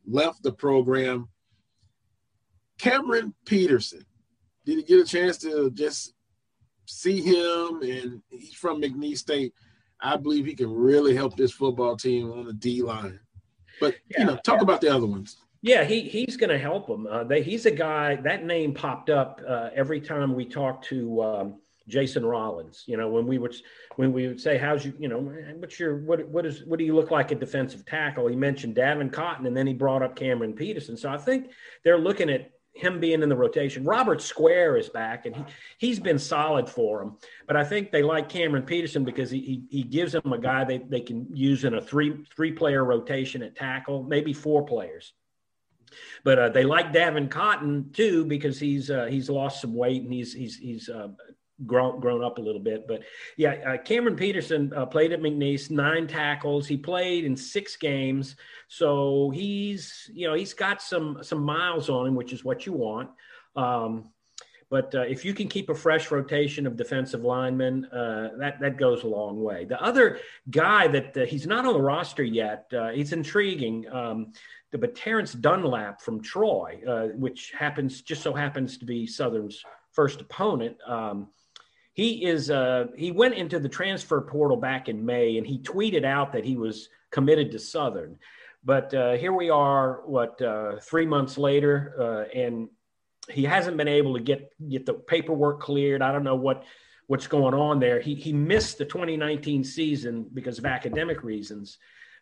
[0.07, 1.29] left the program.
[2.79, 4.05] Cameron Peterson,
[4.67, 6.15] did you get a chance to just
[6.85, 7.81] see him?
[7.83, 9.55] And he's from McNeese State.
[9.99, 13.19] I believe he can really help this football team on the D line.
[13.81, 14.63] But yeah, you know, talk yeah.
[14.63, 15.39] about the other ones.
[15.63, 17.07] Yeah, he he's going to help them.
[17.07, 21.23] Uh, they, he's a guy that name popped up uh, every time we talked to
[21.23, 22.83] um, Jason Rollins.
[22.87, 23.55] You know, when we would
[23.95, 25.21] when we would say, "How's you?" You know,
[25.59, 28.27] what's your what what is what do you look like at defensive tackle?
[28.27, 30.97] He mentioned Davin Cotton, and then he brought up Cameron Peterson.
[30.97, 31.53] So I think
[31.85, 33.85] they're looking at him being in the rotation.
[33.85, 35.45] Robert Square is back, and he
[35.79, 37.19] he's been solid for them.
[37.47, 40.65] But I think they like Cameron Peterson because he he, he gives them a guy
[40.65, 45.13] they, they can use in a three three player rotation at tackle, maybe four players.
[46.25, 50.13] But uh, they like Davin Cotton too because he's uh, he's lost some weight and
[50.13, 51.09] he's he's he's uh,
[51.67, 52.87] grown grown up a little bit.
[52.87, 53.03] But
[53.37, 56.67] yeah, uh, Cameron Peterson uh, played at McNeese, nine tackles.
[56.67, 58.37] He played in six games,
[58.69, 62.73] so he's you know he's got some some miles on him, which is what you
[62.73, 63.11] want.
[63.57, 64.12] Um,
[64.73, 68.79] but uh, if you can keep a fresh rotation of defensive linemen, uh, that that
[68.79, 69.67] goes a long way.
[69.67, 70.19] The other
[70.51, 73.87] guy that uh, he's not on the roster yet, uh, he's intriguing.
[73.93, 74.33] Um,
[74.71, 80.23] but Terrence Dunlap from Troy, uh, which happens just so happens to be Southern's first
[80.23, 80.79] opponent.
[80.87, 81.29] Um,
[81.93, 86.07] he is uh, he went into the transfer portal back in May, and he tweeted
[86.07, 88.19] out that he was committed to Southern.
[88.65, 92.71] But uh, here we are, what uh, three months later, uh, and
[93.31, 96.03] he hasn't been able to get get the paperwork cleared.
[96.03, 96.65] I don't know what
[97.07, 98.01] what's going on there.
[98.01, 101.79] He he missed the 2019 season because of academic reasons.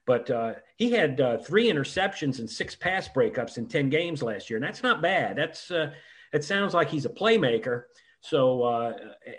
[0.06, 4.48] But uh, he had uh, three interceptions and six pass breakups in 10 games last
[4.50, 4.56] year.
[4.56, 5.36] And that's not bad.
[5.36, 5.92] That's uh,
[6.32, 7.84] It sounds like he's a playmaker.
[8.20, 8.92] So, uh,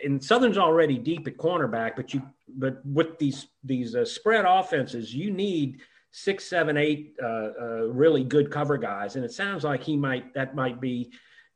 [0.03, 5.13] and Southern's already deep at cornerback, but you, but with these these uh, spread offenses,
[5.13, 9.95] you need six, seven, eight uh, really good cover guys, and it sounds like he
[9.95, 11.11] might that might be,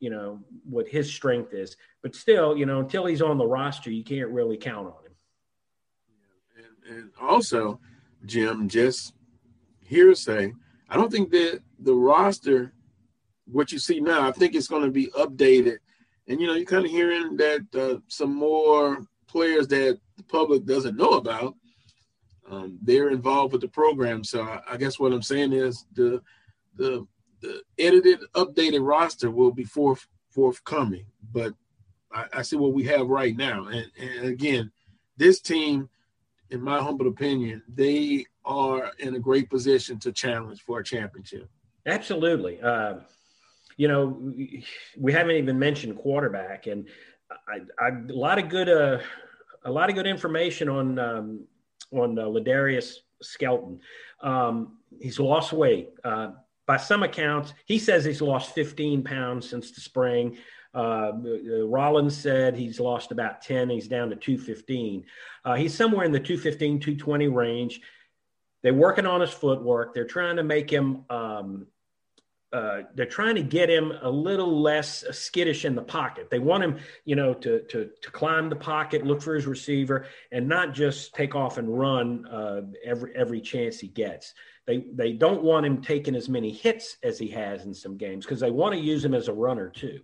[0.06, 0.40] you know,
[0.70, 1.78] what his strength is.
[2.04, 5.16] But still, you know, until he's on the roster, you can't really count on him.
[6.88, 7.80] And, and also,
[8.24, 9.16] Jim, just
[9.82, 10.54] hearsay.
[10.92, 12.72] I don't think that the roster,
[13.46, 15.78] what you see now, I think it's going to be updated.
[16.28, 20.66] And, you know, you're kind of hearing that uh, some more players that the public
[20.66, 21.56] doesn't know about,
[22.48, 24.24] um, they're involved with the program.
[24.24, 26.22] So I, I, guess what I'm saying is the,
[26.76, 27.08] the,
[27.42, 31.06] the edited, updated roster will be forth, forthcoming.
[31.32, 31.54] But
[32.12, 33.68] I, I see what we have right now.
[33.68, 34.72] And, and again,
[35.18, 35.90] this team–
[36.52, 41.50] in my humble opinion, they are in a great position to challenge for a championship.
[41.88, 42.62] Absolutely.
[42.62, 42.98] Uh,
[43.78, 44.32] you know,
[44.96, 46.88] we haven't even mentioned quarterback, and
[47.50, 49.00] I, I, a lot of good, uh,
[49.64, 51.48] a lot of good information on um,
[51.92, 53.82] on uh, Ladarius Skelton.
[54.22, 55.90] Um, he's lost weight.
[56.04, 56.34] Uh,
[56.68, 60.38] by some accounts, he says he's lost 15 pounds since the spring.
[60.74, 61.14] Uh,
[61.66, 63.70] Rollins said he's lost about 10.
[63.70, 65.06] He's down to 215.
[65.46, 67.82] Uh, he's somewhere in the 215, 220 range.
[68.62, 69.94] They're working on his footwork.
[69.94, 71.68] They're trying to make him um,
[72.56, 76.30] uh, they're trying to get him a little less skittish in the pocket.
[76.30, 80.06] They want him, you know, to to to climb the pocket, look for his receiver,
[80.32, 84.34] and not just take off and run uh, every every chance he gets.
[84.68, 88.26] They they don't want him taking as many hits as he has in some games
[88.26, 90.00] because they want to use him as a runner too.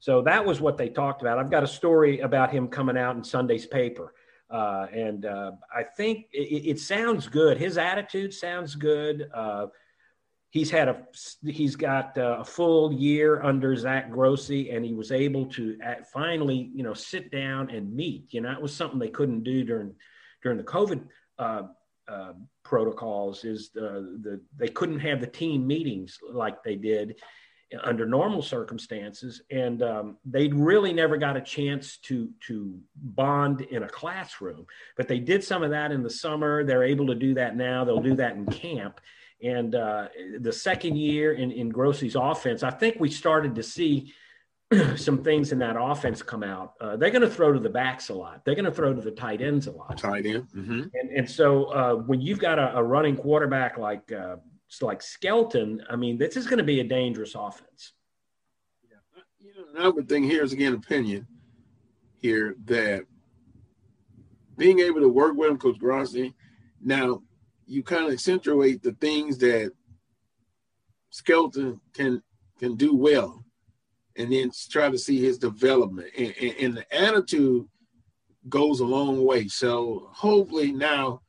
[0.00, 1.38] So that was what they talked about.
[1.38, 4.14] I've got a story about him coming out in Sunday's paper.
[4.50, 7.56] Uh, and uh, I think it, it, sounds good.
[7.56, 9.28] His attitude sounds good.
[9.34, 9.68] Uh,
[10.50, 11.06] he's had a
[11.46, 15.76] he's got a full year under Zach Grossi, and he was able to
[16.12, 18.32] finally you know sit down and meet.
[18.32, 19.94] You know, it was something they couldn't do during
[20.42, 21.02] during the COVID
[22.08, 23.44] uh, protocols.
[23.44, 27.16] Is the, the they couldn't have the team meetings like they did
[27.82, 33.82] under normal circumstances, and um, they really never got a chance to to bond in
[33.82, 34.66] a classroom.
[34.96, 36.64] But they did some of that in the summer.
[36.64, 37.84] They're able to do that now.
[37.84, 39.00] They'll do that in camp
[39.44, 44.14] and uh, the second year in, in Grossi's offense, I think we started to see
[44.96, 46.74] some things in that offense come out.
[46.80, 48.44] Uh, they're going to throw to the backs a lot.
[48.44, 49.98] They're going to throw to the tight ends a lot.
[49.98, 50.48] Tight end.
[50.54, 50.82] Mm-hmm.
[50.94, 54.36] And, and so uh, when you've got a, a running quarterback like uh,
[54.80, 57.92] like Skelton, I mean, this is going to be a dangerous offense.
[58.88, 59.22] Yeah.
[59.38, 61.26] You know, another thing here is again opinion
[62.20, 63.04] here that
[64.56, 66.34] being able to work with him, Coach Grossi.
[66.80, 67.22] Now,
[67.66, 69.72] you kind of accentuate the things that
[71.10, 72.22] Skelton can
[72.58, 73.43] can do well,
[74.16, 76.08] and then try to see his development.
[76.16, 77.66] And, and, and the attitude
[78.48, 79.48] goes a long way.
[79.48, 81.22] So hopefully now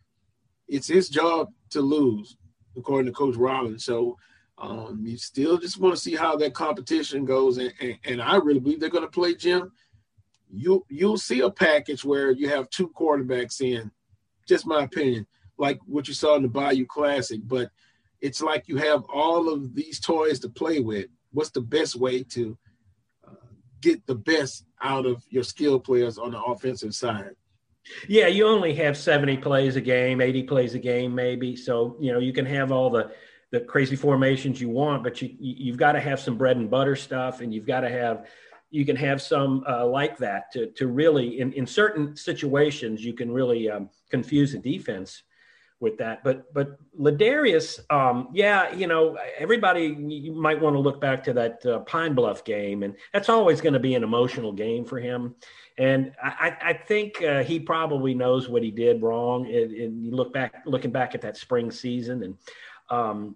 [0.67, 2.37] it's his job to lose,
[2.77, 3.85] according to Coach Rollins.
[3.85, 4.17] So
[4.57, 8.37] um, you still just want to see how that competition goes, and, and, and I
[8.37, 9.71] really believe they're going to play Jim.
[10.49, 13.91] You you'll see a package where you have two quarterbacks in.
[14.47, 15.25] Just my opinion
[15.57, 17.69] like what you saw in the Bayou Classic, but
[18.21, 21.07] it's like you have all of these toys to play with.
[21.31, 22.57] What's the best way to
[23.85, 27.35] get the best out of your skill players on the offensive side?
[28.07, 31.55] Yeah, you only have 70 plays a game, 80 plays a game, maybe.
[31.55, 33.11] So, you know, you can have all the
[33.51, 36.95] the crazy formations you want, but you you've got to have some bread and butter
[36.95, 38.27] stuff, and you've got to have
[38.71, 43.13] you can have some uh, like that to to really in in certain situations you
[43.13, 45.23] can really um, confuse the defense
[45.79, 46.23] with that.
[46.23, 51.33] But but Ladarius, um, yeah, you know, everybody you might want to look back to
[51.33, 54.99] that uh, Pine Bluff game, and that's always going to be an emotional game for
[54.99, 55.35] him.
[55.77, 59.45] And I, I think uh, he probably knows what he did wrong.
[59.45, 62.37] And, and, you look back, looking back at that spring season, and
[62.89, 63.35] um,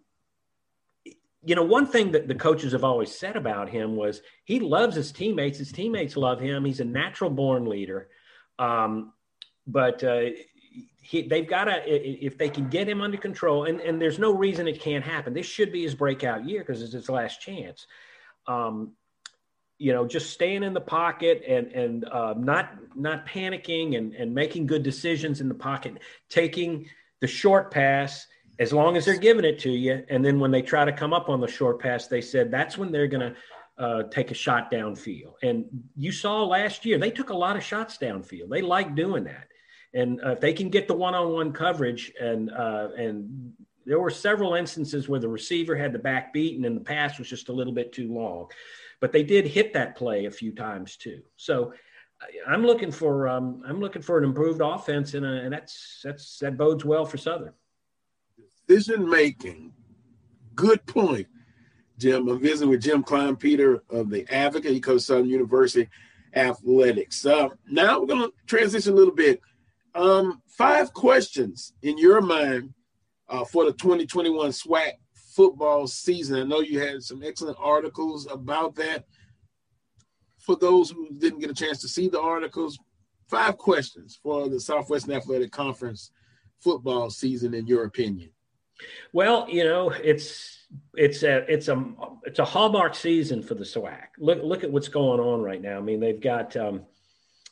[1.44, 4.96] you know, one thing that the coaches have always said about him was he loves
[4.96, 5.58] his teammates.
[5.58, 6.66] His teammates love him.
[6.66, 8.10] He's a natural born leader.
[8.58, 9.14] Um,
[9.66, 10.32] but uh,
[11.02, 14.34] he, they've got to if they can get him under control and, and there's no
[14.34, 15.34] reason it can't happen.
[15.34, 17.88] This should be his breakout year because it's his last chance.
[18.48, 18.94] Um,
[19.80, 24.36] you know just staying in the pocket and and uh, not not panicking and and
[24.36, 25.94] making good decisions in the pocket
[26.28, 26.88] taking
[27.22, 28.28] the short pass
[28.60, 30.04] as long as they're giving it to you.
[30.10, 32.78] And then when they try to come up on the short pass they said that's
[32.78, 33.36] when they're going to
[33.82, 35.36] uh, take a shot downfield.
[35.42, 38.50] And you saw last year they took a lot of shots downfield.
[38.50, 39.48] They like doing that
[39.94, 43.54] and uh, if they can get the one-on-one coverage, and uh, and
[43.86, 47.28] there were several instances where the receiver had the back beaten and the pass was
[47.28, 48.48] just a little bit too long,
[49.00, 51.22] but they did hit that play a few times too.
[51.38, 51.74] So
[52.48, 56.40] I'm looking for um, I'm looking for an improved offense, and, uh, and that's that's
[56.40, 57.54] that bodes well for Southern.
[58.68, 59.74] Decision making,
[60.54, 61.28] good point,
[61.98, 62.28] Jim.
[62.28, 64.72] I'm visiting with Jim Kleinpeter of the Advocate.
[64.72, 65.90] He Southern University
[66.36, 67.26] athletics.
[67.26, 69.42] Uh, now we're going to transition a little bit
[69.96, 72.74] um, five questions in your mind
[73.28, 76.40] uh, for the 2021 SWAC football season.
[76.40, 79.06] I know you had some excellent articles about that.
[80.40, 82.80] For those who didn't get a chance to see the articles,
[83.30, 86.12] five questions for the Southwestern Athletic Conference
[86.60, 88.32] football season, in your opinion.
[89.14, 90.66] Well, you know, it's
[90.96, 91.84] it's a it's a
[92.24, 94.08] it's a hallmark season for the SWAC.
[94.18, 95.78] Look look at what's going on right now.
[95.78, 96.84] I mean, they've got um,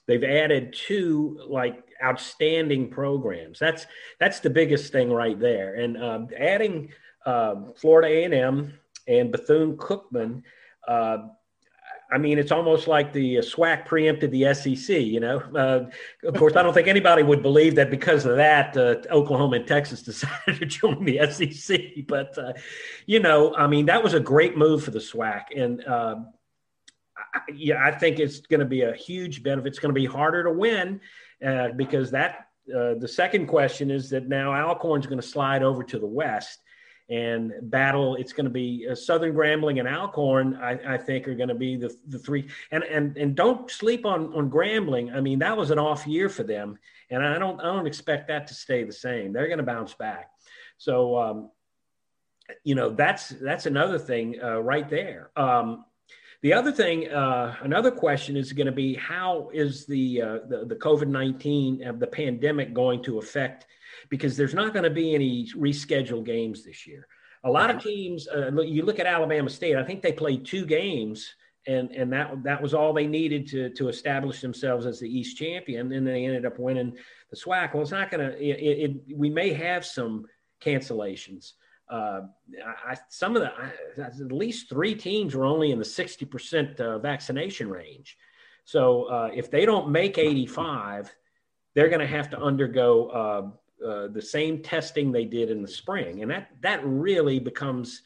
[0.07, 3.59] they've added two like outstanding programs.
[3.59, 3.85] That's
[4.19, 5.75] that's the biggest thing right there.
[5.75, 6.89] And uh, adding
[7.25, 8.73] uh, Florida A&M
[9.07, 10.43] and Bethune Cookman,
[10.87, 11.17] uh,
[12.09, 15.01] I mean, it's almost like the uh, SWAC preempted the SEC.
[15.01, 15.89] You know, uh,
[16.27, 19.67] of course, I don't think anybody would believe that because of that, uh, Oklahoma and
[19.67, 22.07] Texas decided to join the SEC.
[22.07, 22.53] But uh,
[23.05, 26.15] you know, I mean, that was a great move for the SWAC, and uh,
[27.53, 29.67] yeah, I think it's going to be a huge benefit.
[29.67, 31.01] It's going to be harder to win
[31.45, 32.47] uh, because that.
[32.67, 36.59] the second question is that now Alcorn's going to slide over to the West
[37.09, 38.15] and battle.
[38.15, 40.55] It's going to be uh, Southern Grambling and Alcorn.
[40.55, 42.47] I, I think are going to be the the three.
[42.71, 45.15] And and and don't sleep on on Grambling.
[45.15, 46.77] I mean, that was an off year for them,
[47.09, 49.31] and I don't I don't expect that to stay the same.
[49.31, 50.29] They're going to bounce back.
[50.77, 51.17] So.
[51.17, 51.51] Um,
[52.63, 55.31] you know that's that's another thing uh, right there.
[55.35, 55.83] Um,
[56.41, 60.65] the other thing, uh, another question is going to be how is the uh, the,
[60.65, 63.65] the COVID nineteen of the pandemic going to affect
[64.09, 67.07] because there's not going to be any rescheduled games this year.
[67.43, 69.75] A lot of teams, uh, you look at Alabama State.
[69.75, 71.33] I think they played two games,
[71.65, 75.37] and and that that was all they needed to to establish themselves as the East
[75.37, 75.91] champion.
[75.91, 76.95] And they ended up winning
[77.31, 77.73] the SWAC.
[77.73, 78.37] Well, it's not going to.
[78.37, 80.25] It, it, we may have some
[80.61, 81.53] cancellations.
[81.89, 82.21] Uh,
[82.85, 83.71] I, some of the I,
[84.01, 88.17] at least three teams were only in the sixty percent uh, vaccination range.
[88.65, 91.09] So uh, if they don't make eighty five,
[91.73, 95.67] they're going to have to undergo uh, uh, the same testing they did in the
[95.67, 98.01] spring, and that that really becomes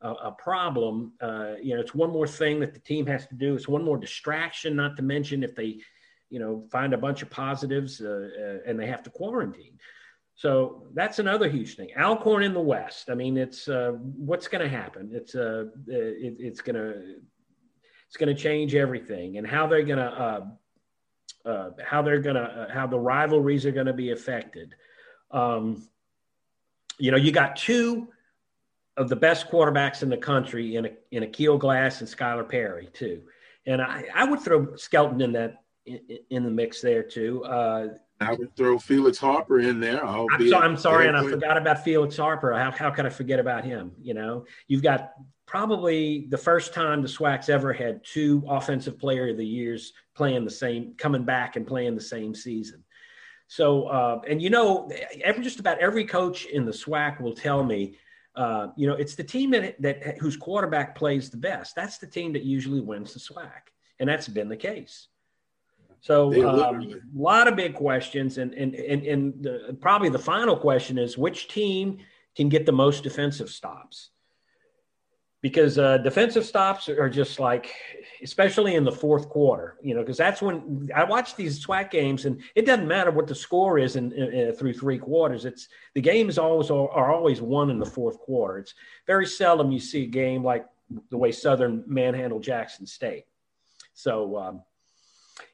[0.00, 1.12] a, a problem.
[1.20, 3.54] Uh, you know, it's one more thing that the team has to do.
[3.54, 4.76] It's one more distraction.
[4.76, 5.80] Not to mention if they,
[6.30, 9.78] you know, find a bunch of positives and they have to quarantine.
[10.36, 11.88] So that's another huge thing.
[11.98, 13.10] Alcorn in the West.
[13.10, 15.10] I mean, it's uh, what's going to happen.
[15.12, 17.16] It's it, it's going to
[18.06, 20.06] it's going to change everything, and how they're going to.
[20.12, 20.46] Uh,
[21.84, 24.74] how they're gonna uh, how the rivalries are going to be affected
[25.30, 25.86] um,
[26.98, 28.08] you know, you got two
[28.96, 32.88] of the best quarterbacks in the country in a, in Aqeel Glass and Skylar Perry
[32.92, 33.22] too,
[33.66, 37.44] and I, I would throw Skelton in that in, in the mix there too.
[38.20, 40.04] I would throw Felix Harper in there.
[40.04, 42.56] I'm, so, I'm, sorry, and I forgot about Felix Harper.
[42.56, 43.92] How, how could I forget about him?
[44.00, 45.12] You know, you've got
[45.44, 50.44] probably the first time the SWAC's ever had two offensive player of the years playing
[50.44, 52.82] the same, coming back and playing the same season.
[53.48, 54.90] So, uh, and you know,
[55.22, 57.96] every just about every coach in the SWAC will tell me,
[58.34, 61.76] uh, you know, it's the team that, that whose quarterback plays the best.
[61.76, 65.08] That's the team that usually wins the SWAC, and that's been the case.
[66.06, 70.56] So, um, a lot of big questions, and and and, and the, probably the final
[70.56, 71.98] question is which team
[72.36, 74.10] can get the most defensive stops
[75.42, 77.74] because uh, defensive stops are just like,
[78.22, 82.24] especially in the fourth quarter, you know, because that's when I watch these SWAC games,
[82.24, 85.44] and it doesn't matter what the score is in, in, in through three quarters.
[85.44, 88.58] It's the games always are, are, always won in the fourth quarter.
[88.58, 88.74] It's
[89.08, 90.66] very seldom you see a game like
[91.10, 93.24] the way Southern manhandled Jackson State.
[93.92, 94.36] So.
[94.36, 94.62] Um,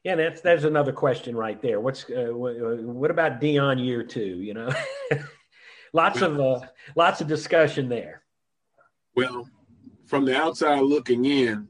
[0.04, 1.80] yeah, that's that's another question right there.
[1.80, 4.20] What's uh, what about Deion year two?
[4.20, 4.70] You know,
[5.92, 6.60] lots of uh,
[6.96, 8.22] lots of discussion there.
[9.14, 9.48] Well,
[10.06, 11.68] from the outside looking in,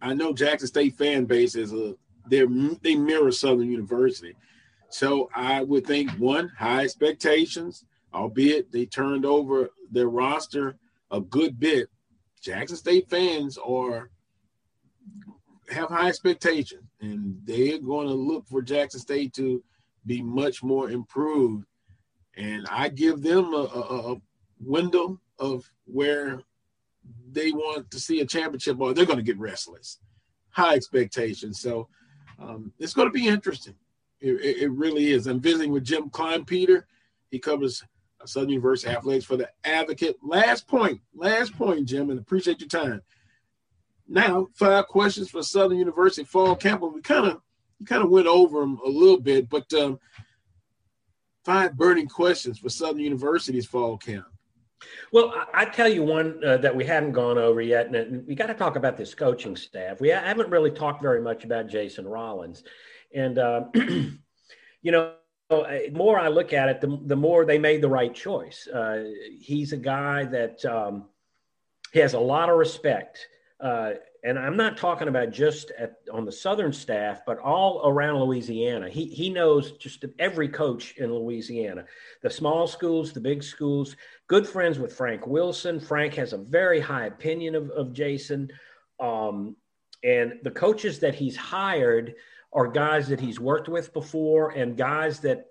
[0.00, 1.94] I know Jackson State fan base is a
[2.28, 2.44] they
[2.82, 4.34] they mirror Southern University,
[4.88, 10.76] so I would think one high expectations, albeit they turned over their roster
[11.10, 11.88] a good bit.
[12.40, 14.10] Jackson State fans are
[15.70, 19.62] have high expectations, and they're going to look for Jackson State to
[20.06, 21.66] be much more improved.
[22.36, 24.22] And I give them a, a, a
[24.60, 26.40] window of where
[27.30, 29.98] they want to see a championship or they're going to get restless.
[30.50, 31.60] High expectations.
[31.60, 31.88] So
[32.38, 33.74] um, it's going to be interesting.
[34.20, 35.26] It, it, it, really is.
[35.26, 36.84] I'm visiting with Jim Kleinpeter.
[37.30, 37.84] He covers
[38.24, 40.16] Southern University athletics for the Advocate.
[40.22, 43.02] Last point, last point, Jim, and appreciate your time.
[44.06, 46.82] Now, five questions for Southern University fall camp.
[46.82, 47.40] We kind of
[47.80, 49.98] we kind of went over them a little bit, but um,
[51.44, 54.26] five burning questions for Southern University's fall camp.
[55.12, 58.46] Well, I, tell you one uh, that we hadn't gone over yet, and we got
[58.46, 60.00] to talk about this coaching staff.
[60.00, 62.64] We haven't really talked very much about Jason Rollins,
[63.14, 64.12] and uh, you
[64.82, 65.14] know,
[65.48, 68.66] the more I look at it, the, the more they made the right choice.
[68.66, 69.04] Uh,
[69.38, 71.06] he's a guy that um,
[71.92, 73.26] he has a lot of respect.
[73.60, 73.92] Uh,
[74.24, 78.88] and I'm not talking about just at, on the southern staff, but all around Louisiana.
[78.88, 81.84] He he knows just every coach in Louisiana,
[82.22, 83.96] the small schools, the big schools.
[84.26, 85.78] Good friends with Frank Wilson.
[85.78, 88.50] Frank has a very high opinion of, of Jason,
[88.98, 89.56] um,
[90.02, 92.14] and the coaches that he's hired
[92.52, 95.46] are guys that he's worked with before, and guys that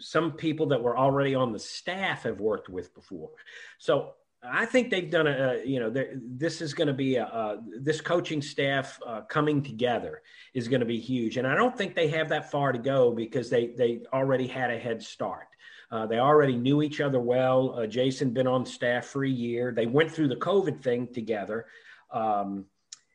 [0.00, 3.30] some people that were already on the staff have worked with before.
[3.78, 7.60] So I think they've done a, you know, this is going to be a, a,
[7.80, 10.22] this coaching staff uh, coming together
[10.54, 13.10] is going to be huge, and I don't think they have that far to go
[13.10, 15.48] because they they already had a head start.
[15.90, 17.80] Uh, they already knew each other well.
[17.80, 19.72] Uh, Jason been on staff for a year.
[19.74, 21.66] They went through the COVID thing together,
[22.12, 22.66] um,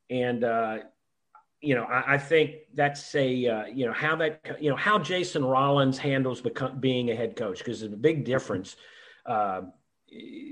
[0.10, 0.80] and uh,
[1.62, 5.00] you know, I, I, think that's a uh, you know how that you know how
[5.00, 8.76] Jason Rollins handles become, being a head coach because there's a big difference.
[9.26, 9.62] Uh,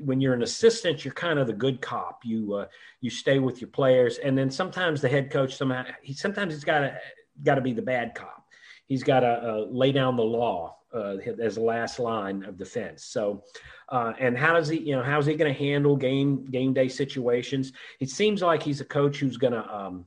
[0.03, 2.21] when you're an assistant, you're kind of the good cop.
[2.23, 2.65] You uh,
[3.01, 6.63] you stay with your players, and then sometimes the head coach somehow he sometimes he's
[6.63, 6.97] got to
[7.43, 8.45] got to be the bad cop.
[8.87, 13.05] He's got to uh, lay down the law uh, as the last line of defense.
[13.05, 13.43] So,
[13.89, 16.87] uh, and how does he, you know, how's he going to handle game game day
[16.89, 17.71] situations?
[17.99, 20.05] It seems like he's a coach who's going to um,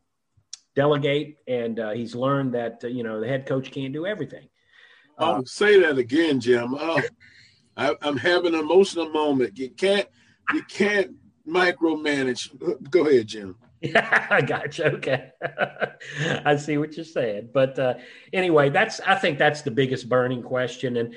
[0.74, 4.48] delegate, and uh, he's learned that uh, you know the head coach can't do everything.
[5.16, 6.74] Uh, say that again, Jim.
[6.78, 7.00] Oh,
[7.76, 9.58] I, am having an emotional moment.
[9.58, 10.08] You can't
[10.52, 11.12] you can't
[11.46, 12.50] micromanage.
[12.90, 13.56] Go ahead, Jim.
[13.80, 14.84] Yeah, I got you.
[14.84, 15.30] Okay,
[16.44, 17.50] I see what you're saying.
[17.52, 17.94] But uh,
[18.32, 20.96] anyway, that's I think that's the biggest burning question.
[20.96, 21.14] And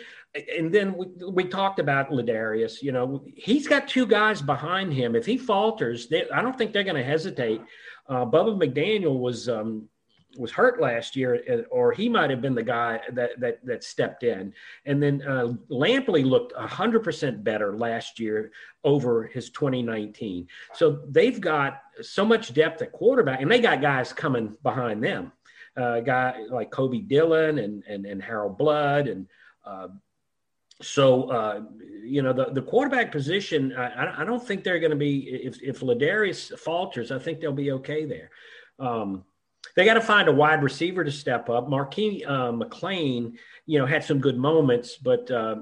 [0.55, 2.81] and then we, we talked about Ladarius.
[2.81, 5.15] You know, he's got two guys behind him.
[5.15, 7.61] If he falters, they, I don't think they're going to hesitate
[8.09, 9.87] uh, Bubba McDaniel was um,
[10.36, 13.84] was hurt last year, uh, or he might have been the guy that that that
[13.84, 14.53] stepped in.
[14.86, 18.51] And then uh, Lampley looked hundred percent better last year
[18.84, 20.47] over his 2019.
[20.73, 25.32] So they've got so much depth at quarterback, and they got guys coming behind them.
[25.75, 29.28] Uh, guy like Kobe Dillon and and and Harold Blood and.
[29.65, 29.88] Uh,
[30.80, 31.61] so uh,
[32.03, 35.59] you know the, the quarterback position I, I don't think they're going to be if
[35.63, 38.30] if Ladarius falters I think they'll be okay there.
[38.78, 39.23] Um,
[39.76, 41.70] they got to find a wide receiver to step up.
[41.70, 45.57] Marquis uh, McClain, you know, had some good moments, but uh,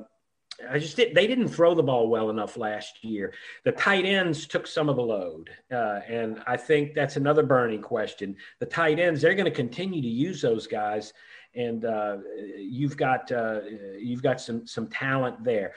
[0.70, 3.34] I just did, they didn't throw the ball well enough last year.
[3.64, 7.82] The tight ends took some of the load, uh, and I think that's another burning
[7.82, 8.36] question.
[8.60, 11.14] The tight ends they're going to continue to use those guys
[11.56, 12.18] and uh,
[12.58, 13.62] you've got uh,
[13.98, 15.74] you've got some some talent there.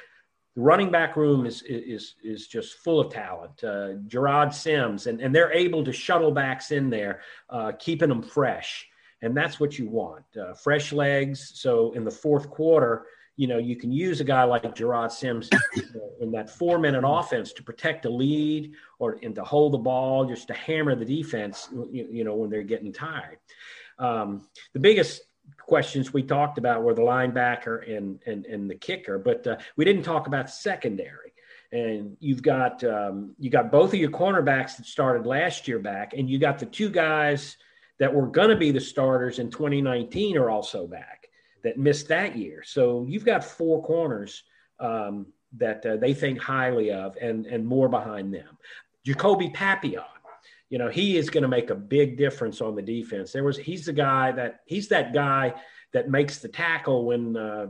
[0.59, 3.63] The running back room is is is just full of talent.
[3.63, 8.23] Uh, Gerard Sims, and and they're able to shuttle backs in there, uh, keeping them
[8.23, 8.85] fresh,
[9.23, 11.53] and that's what you want, uh, fresh legs.
[11.55, 13.07] So in the fourth quarter.
[13.37, 15.49] You know, you can use a guy like Gerard Sims
[16.21, 20.49] in that four-minute offense to protect a lead or and to hold the ball, just
[20.49, 21.69] to hammer the defense.
[21.93, 23.39] You, you know, when they're getting tired.
[23.97, 25.23] Um, the biggest
[25.69, 29.85] questions we talked about were the linebacker and and, and the kicker, but uh, we
[29.85, 31.33] didn't talk about secondary.
[31.71, 36.15] And you've got um, you got both of your cornerbacks that started last year back,
[36.15, 37.59] and you got the two guys
[37.99, 41.29] that were going to be the starters in 2019 are also back
[41.63, 42.63] that missed that year.
[42.65, 44.45] So you've got four corners
[44.81, 45.27] um,
[45.59, 48.57] that uh, they think highly of, and and more behind them.
[49.05, 50.05] Jacoby Papillon
[50.71, 53.33] you know, he is going to make a big difference on the defense.
[53.33, 55.55] There was he's the guy that he's that guy
[55.93, 57.69] that makes the tackle when uh,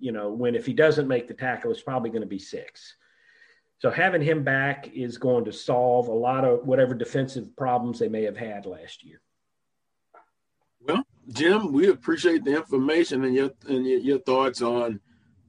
[0.00, 2.96] you know when if he doesn't make the tackle, it's probably going to be six.
[3.80, 8.08] So having him back is going to solve a lot of whatever defensive problems they
[8.08, 9.20] may have had last year.
[10.80, 15.00] Well, Jim, we appreciate the information and your and your, your thoughts on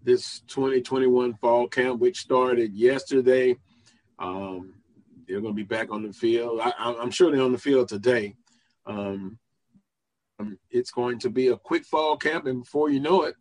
[0.04, 3.56] this 2021 fall camp, which started yesterday.
[4.18, 4.74] Um,
[5.30, 6.60] they're going to be back on the field.
[6.60, 8.36] I, am sure they're on the field today.
[8.86, 9.38] Um,
[10.40, 13.36] um, it's going to be a quick fall camp, and before you know it,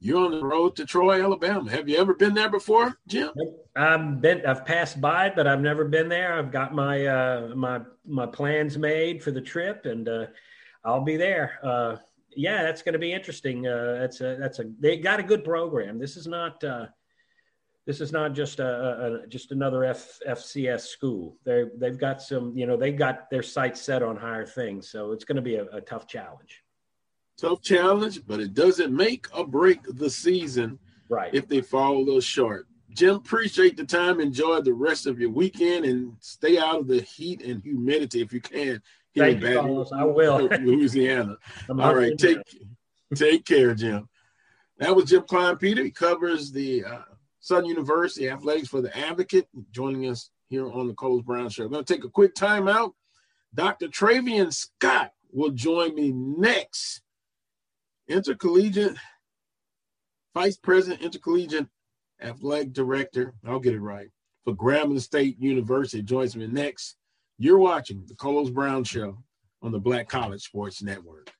[0.00, 1.70] you're on the road to Troy, Alabama.
[1.70, 3.30] Have you ever been there before, Jim?
[3.76, 4.46] I've been.
[4.46, 6.32] I've passed by, but I've never been there.
[6.32, 10.26] I've got my uh, my my plans made for the trip, and uh,
[10.84, 11.58] I'll be there.
[11.62, 11.96] Uh,
[12.34, 13.66] yeah, that's going to be interesting.
[13.66, 15.98] Uh, that's a that's a they got a good program.
[15.98, 16.86] This is not uh,
[17.90, 21.36] this is not just a, a, just another F, FCS school.
[21.44, 24.88] They they've got some, you know, they got their sights set on higher things.
[24.88, 26.62] So it's going to be a, a, tough challenge.
[27.36, 30.78] Tough challenge, but it doesn't make or break the season.
[31.08, 31.34] Right.
[31.34, 32.68] If they fall a little short.
[32.90, 34.20] Jim, appreciate the time.
[34.20, 38.32] Enjoy the rest of your weekend and stay out of the heat and humidity if
[38.32, 38.80] you can.
[39.14, 39.90] Here Thank in you, Carlos.
[39.92, 40.48] I will.
[40.60, 41.36] Louisiana.
[41.68, 42.38] All right, take
[43.16, 44.08] take care, Jim.
[44.78, 45.84] That was Jim Kleinpeter.
[45.84, 47.02] He covers the uh,
[47.40, 51.64] Southern University Athletics for the Advocate, joining us here on the Carlos Brown Show.
[51.64, 52.92] I'm going to take a quick time out.
[53.54, 53.88] Dr.
[53.88, 57.02] Trayvean Scott will join me next.
[58.08, 58.96] Intercollegiate
[60.34, 61.66] Vice President, Intercollegiate
[62.20, 64.08] Athletic Director, I'll get it right,
[64.44, 66.96] for Grambling State University joins me next.
[67.38, 69.18] You're watching the Carlos Brown Show
[69.62, 71.30] on the Black College Sports Network.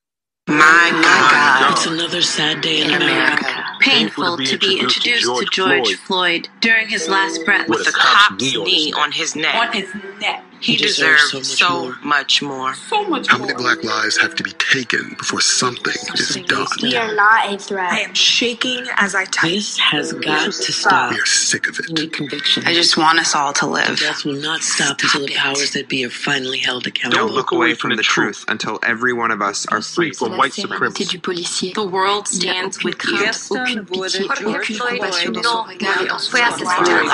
[0.48, 3.59] My God, it's another sad day in America.
[3.80, 8.92] Painful to be introduced to George Floyd during his last breath with a cop's knee
[8.96, 9.54] on his neck.
[9.54, 9.88] on his
[10.20, 10.44] neck.
[10.60, 12.74] He deserves so much more.
[12.74, 16.66] So much How many black lives have to be taken before something is done?
[16.82, 17.92] We are not a threat.
[17.92, 19.50] I am shaking as I type.
[19.52, 21.12] This has got to stop.
[21.12, 21.90] We are sick of it.
[21.90, 22.64] Need conviction.
[22.66, 23.98] I just want us all to The live.
[23.98, 27.28] deaths will not stop until the powers that be are finally held accountable.
[27.28, 30.52] Don't look away from the truth until every one of us are free from white
[30.52, 31.72] supremacy.
[31.74, 33.16] The world stands with you.
[33.16, 34.28] Aucune pitié.
[34.44, 36.18] Jorge Floyd Aucune no compassion.
[36.30, 37.08] fue asesinado.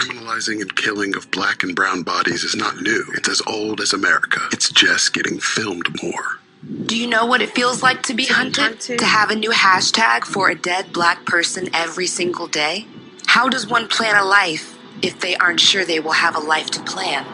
[0.00, 3.04] Criminalizing and killing of black and brown bodies is not new.
[3.14, 4.40] It's as old as America.
[4.52, 6.38] It's just getting filmed more.
[6.86, 8.80] Do you know what it feels like to be hunted?
[8.80, 12.86] To have a new hashtag for a dead black person every single day?
[13.26, 16.70] How does one plan a life if they aren't sure they will have a life
[16.72, 17.24] to plan?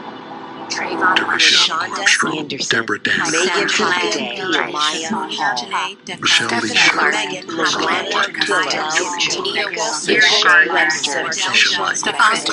[0.69, 2.79] Trayvon Tarisha Shonda Armstrong, Anderson.
[2.81, 5.11] Deborah Davis, Megan Glenn, Glenn, Jeremiah
[5.57, 11.25] Janae, Michelle Lee Stephanie Sharp, Megan, Lamar Megan, Watkins, Tia George Wilson, Floyd, Sharon Webster,
[11.25, 12.45] Keisha White, Stephon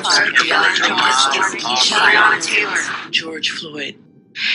[2.42, 3.96] Taylor, George Floyd.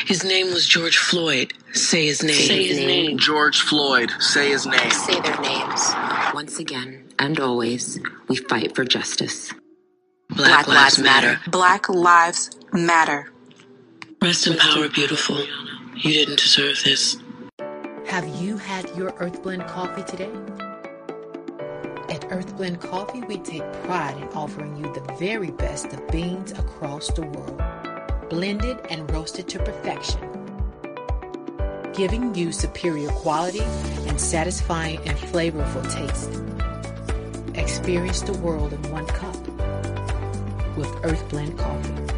[0.07, 1.53] His name was George Floyd.
[1.73, 2.35] Say his name.
[2.35, 3.19] Say his name.
[3.19, 4.91] George Floyd, say his name.
[4.91, 5.93] Say their names.
[6.35, 9.53] Once again, and always, we fight for justice.
[10.31, 11.41] Black Lives Matter.
[11.51, 13.31] Black Lives Matter.
[14.21, 15.39] Rest in power, beautiful.
[15.95, 17.19] You didn't deserve this.
[18.07, 20.31] Have you had your Earth Blend coffee today?
[22.09, 26.51] At Earth Blend Coffee, we take pride in offering you the very best of beans
[26.53, 27.63] across the world,
[28.29, 30.21] blended and roasted to perfection,
[31.95, 33.63] giving you superior quality
[34.09, 36.43] and satisfying and flavorful taste.
[37.57, 39.37] Experience the world in one cup
[40.77, 42.18] with Earth Blend Coffee.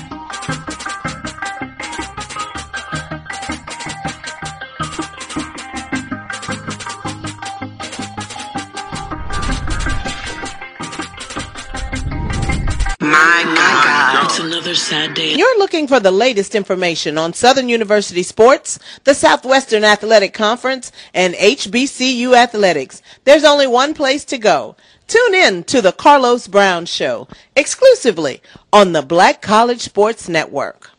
[13.11, 14.25] My God.
[14.25, 15.33] It's another sad day.
[15.33, 21.33] You're looking for the latest information on Southern University sports, the Southwestern Athletic Conference, and
[21.33, 23.01] HBCU athletics.
[23.25, 24.77] There's only one place to go.
[25.07, 28.41] Tune in to the Carlos Brown Show, exclusively
[28.71, 30.91] on the Black College Sports Network.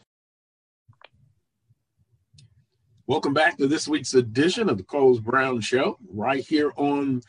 [3.06, 7.22] Welcome back to this week's edition of the Carlos Brown Show, right here on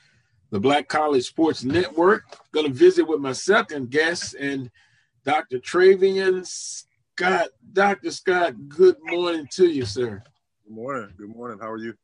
[0.54, 2.26] the Black College Sports Network.
[2.52, 4.70] Going to visit with my second guest and
[5.26, 5.58] Dr.
[5.58, 7.48] Trayvean Scott.
[7.74, 8.12] Dr.
[8.12, 10.22] Scott, good morning to you, sir.
[10.64, 11.10] Good morning.
[11.18, 11.58] Good morning.
[11.60, 11.96] How are you?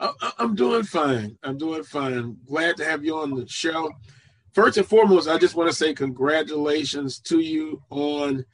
[0.00, 1.36] I- I'm doing fine.
[1.42, 2.38] I'm doing fine.
[2.46, 3.90] Glad to have you on the show.
[4.54, 8.46] First and foremost, I just want to say congratulations to you on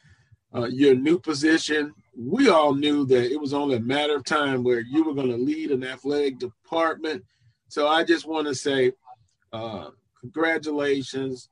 [0.53, 1.95] uh, your new position.
[2.19, 5.31] We all knew that it was only a matter of time where you were going
[5.31, 7.23] to lead an athletic department.
[7.69, 8.93] So I just want to say
[9.55, 9.91] uh,
[10.21, 11.49] congratulations.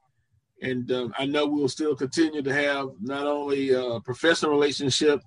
[0.61, 5.20] And um, I know we'll still continue to have not only a professional relationship,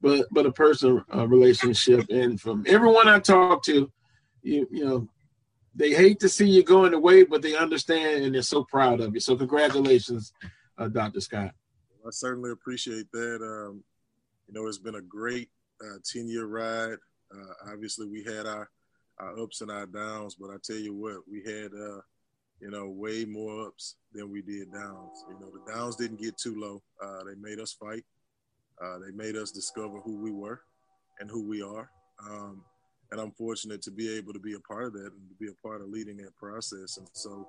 [0.00, 2.06] but but a personal uh, relationship.
[2.10, 3.90] And from everyone I talk to,
[4.42, 5.08] you you know,
[5.74, 9.14] they hate to see you going away, but they understand and they're so proud of
[9.14, 9.20] you.
[9.20, 10.32] So congratulations,
[10.76, 11.20] uh, Dr.
[11.20, 11.52] Scott.
[12.06, 13.40] I certainly appreciate that.
[13.42, 13.82] Um,
[14.46, 15.50] you know, it's been a great
[15.82, 16.96] uh, 10 year ride.
[17.34, 18.70] Uh, obviously, we had our,
[19.20, 22.00] our ups and our downs, but I tell you what, we had, uh,
[22.60, 25.24] you know, way more ups than we did downs.
[25.28, 26.82] You know, the downs didn't get too low.
[27.02, 28.04] Uh, they made us fight.
[28.82, 30.60] Uh, they made us discover who we were
[31.20, 31.90] and who we are.
[32.28, 32.62] Um,
[33.10, 35.48] and I'm fortunate to be able to be a part of that and to be
[35.48, 36.98] a part of leading that process.
[36.98, 37.48] And so,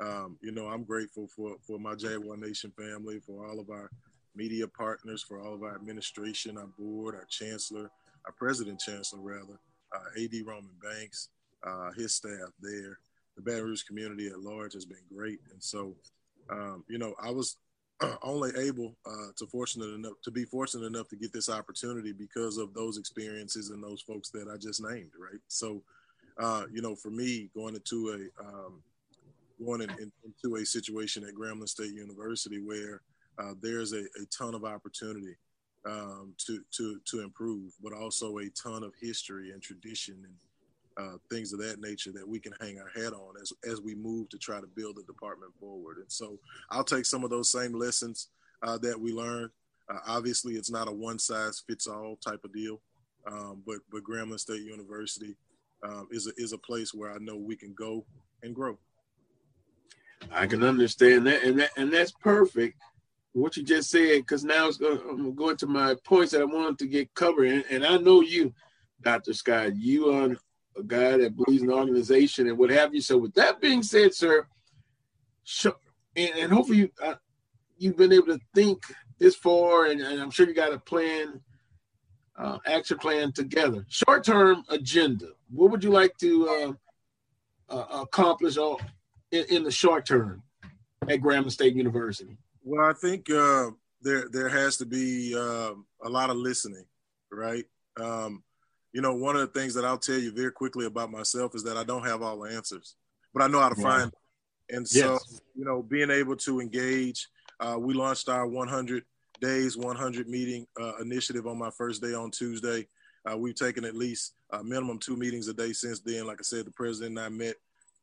[0.00, 3.90] um, you know, I'm grateful for, for my Jaguar Nation family, for all of our
[4.34, 7.90] media partners, for all of our administration, our board, our chancellor,
[8.26, 9.58] our president chancellor, rather,
[9.96, 11.28] uh, AD Roman Banks,
[11.66, 12.98] uh, his staff there.
[13.36, 15.40] The Baton Rouge community at large has been great.
[15.52, 15.94] And so,
[16.50, 17.56] um, you know, I was
[18.22, 22.58] only able uh, to fortunate enough to be fortunate enough to get this opportunity because
[22.58, 25.40] of those experiences and those folks that I just named, right?
[25.48, 25.82] So,
[26.38, 28.82] uh, you know, for me, going into a um,
[29.64, 33.00] going in, in, into a situation at Grambling State University where
[33.38, 35.34] uh, there's a, a, ton of opportunity
[35.86, 40.34] um, to to to improve, but also a ton of history and tradition and
[40.98, 43.94] uh, things of that nature that we can hang our head on as as we
[43.94, 45.98] move to try to build the department forward.
[45.98, 46.38] And so
[46.70, 48.28] I'll take some of those same lessons
[48.62, 49.50] uh, that we learned.
[49.88, 52.80] Uh, obviously, it's not a one size fits all type of deal,
[53.30, 55.36] um, but but Grambling State University
[55.82, 58.04] um, is a, is a place where I know we can go
[58.42, 58.78] and grow.
[60.32, 62.78] I can understand that, and that and that's perfect.
[63.36, 66.78] What you just said, because now going, I'm going to my points that I wanted
[66.78, 68.54] to get covered, and, and I know you,
[69.02, 69.34] Dr.
[69.34, 69.76] Scott.
[69.76, 70.36] You are
[70.74, 73.02] a guy that believes in organization and what have you.
[73.02, 74.46] So, with that being said, sir,
[76.16, 77.16] and, and hopefully you, uh,
[77.76, 78.82] you've been able to think
[79.18, 81.38] this far, and, and I'm sure you got a plan,
[82.38, 83.84] uh, action plan together.
[83.90, 85.28] Short term agenda.
[85.50, 86.48] What would you like to
[87.68, 88.80] uh, uh accomplish all,
[89.30, 90.42] in, in, the short term
[91.02, 92.38] at Grambling State University?
[92.66, 93.70] Well, I think uh,
[94.02, 96.84] there there has to be um, a lot of listening,
[97.30, 97.64] right?
[97.96, 98.42] Um,
[98.92, 101.62] you know, one of the things that I'll tell you very quickly about myself is
[101.62, 102.96] that I don't have all the answers,
[103.32, 104.12] but I know how to find them.
[104.70, 105.16] And so,
[105.54, 107.28] you know, being able to engage,
[107.60, 109.04] uh, we launched our 100
[109.40, 112.88] days, 100 meeting uh, initiative on my first day on Tuesday.
[113.30, 116.26] Uh, we've taken at least a minimum two meetings a day since then.
[116.26, 117.54] Like I said, the president and I met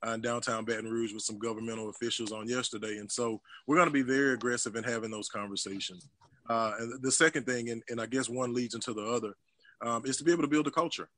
[0.05, 2.97] uh, in downtown Baton Rouge with some governmental officials on yesterday.
[2.97, 6.07] And so we're going to be very aggressive in having those conversations.
[6.49, 9.33] Uh, and the second thing, and, and I guess one leads into the other,
[9.81, 11.09] um, is to be able to build a culture.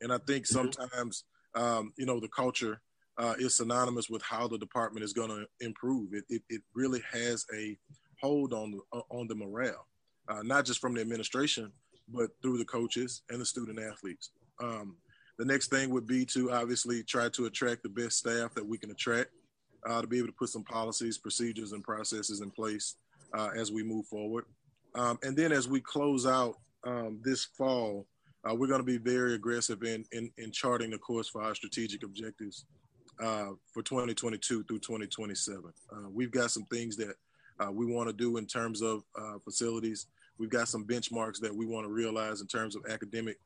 [0.00, 0.70] And I think mm-hmm.
[0.70, 1.24] sometimes,
[1.54, 2.80] um, you know, the culture
[3.18, 6.14] uh, is synonymous with how the department is going to improve.
[6.14, 7.76] It, it, it, really has a
[8.20, 9.86] hold on the, on the morale,
[10.28, 11.72] uh, not just from the administration,
[12.08, 14.30] but through the coaches and the student athletes.
[14.62, 14.96] Um,
[15.38, 18.76] the next thing would be to obviously try to attract the best staff that we
[18.76, 19.30] can attract,
[19.88, 22.96] uh, to be able to put some policies, procedures, and processes in place
[23.32, 24.44] uh, as we move forward.
[24.94, 28.06] Um, and then as we close out um, this fall,
[28.48, 31.54] uh, we're going to be very aggressive in, in, in charting the course for our
[31.54, 32.64] strategic objectives
[33.20, 35.64] uh, for 2022 through 2027.
[35.92, 37.14] Uh, we've got some things that
[37.60, 40.06] uh, we want to do in terms of uh, facilities.
[40.38, 43.38] We've got some benchmarks that we want to realize in terms of academic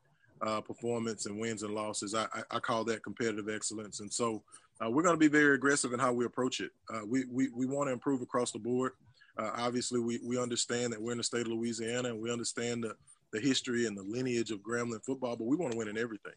[0.45, 2.13] uh, performance and wins and losses.
[2.13, 4.01] I, I, I, call that competitive excellence.
[4.01, 4.43] And so
[4.81, 6.71] we're going to be very aggressive in how we approach it.
[7.07, 8.91] we, we, we want to improve across the board.
[9.37, 12.95] obviously, we, we understand that we're in the state of Louisiana and we understand the
[13.33, 16.33] the history and the lineage of Grambling football, but we want to win in everything.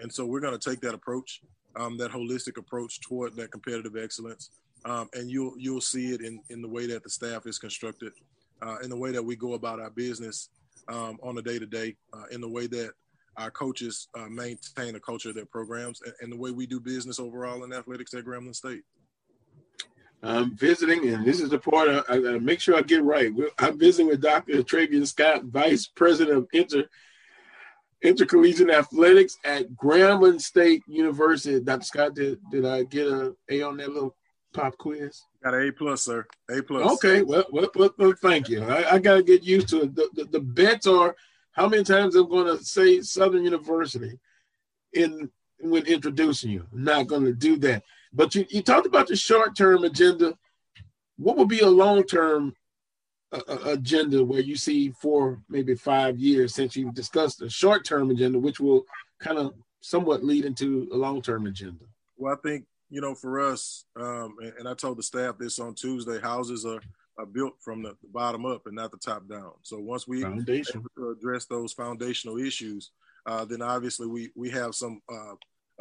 [0.00, 1.42] And so we're going to take that approach,
[1.76, 4.50] um, that holistic approach toward that competitive excellence.
[4.84, 8.12] Um, and you'll you'll see it in, in the way that the staff is constructed,
[8.62, 10.48] uh, in the way that we go about our business
[10.88, 11.96] um, on a day to day,
[12.30, 12.92] in the way that
[13.38, 16.80] our coaches uh, maintain a culture of their programs, and, and, the way we do
[16.80, 18.82] business overall in athletics at Grambling State.
[20.22, 23.30] I'm visiting, and this is the part I, I gotta make sure I get right.
[23.60, 24.62] I'm visiting with Dr.
[24.64, 26.84] Trayvean Scott, Vice President of Inter
[28.02, 31.60] Intercollegiate Athletics at Grambling State University.
[31.60, 31.84] Dr.
[31.84, 34.14] Scott, did, did I get a A on that little
[34.52, 35.22] pop quiz?
[35.42, 36.24] Got an A plus, sir.
[36.50, 36.92] A plus.
[36.94, 38.62] Okay, well, well, well, well thank you.
[38.62, 39.96] I, I got to get used to it.
[39.96, 41.16] The, the, the bets are
[41.58, 44.16] how many times I'm going to say Southern University
[44.92, 45.28] in
[45.58, 46.64] when introducing you.
[46.72, 47.82] I'm not going to do that.
[48.12, 50.38] But you, you talked about the short term agenda.
[51.16, 52.54] What would be a long term
[53.32, 57.84] uh, uh, agenda where you see for maybe five years since you've discussed the short
[57.84, 58.84] term agenda, which will
[59.18, 61.84] kind of somewhat lead into a long term agenda?
[62.16, 65.58] Well, I think, you know, for us, um, and, and, I told the staff this
[65.58, 66.80] on Tuesday, houses are,
[67.18, 69.52] are built from the, the bottom up and not the top down.
[69.62, 72.92] So once we address those foundational issues,
[73.26, 75.34] uh, then obviously we, we have some uh,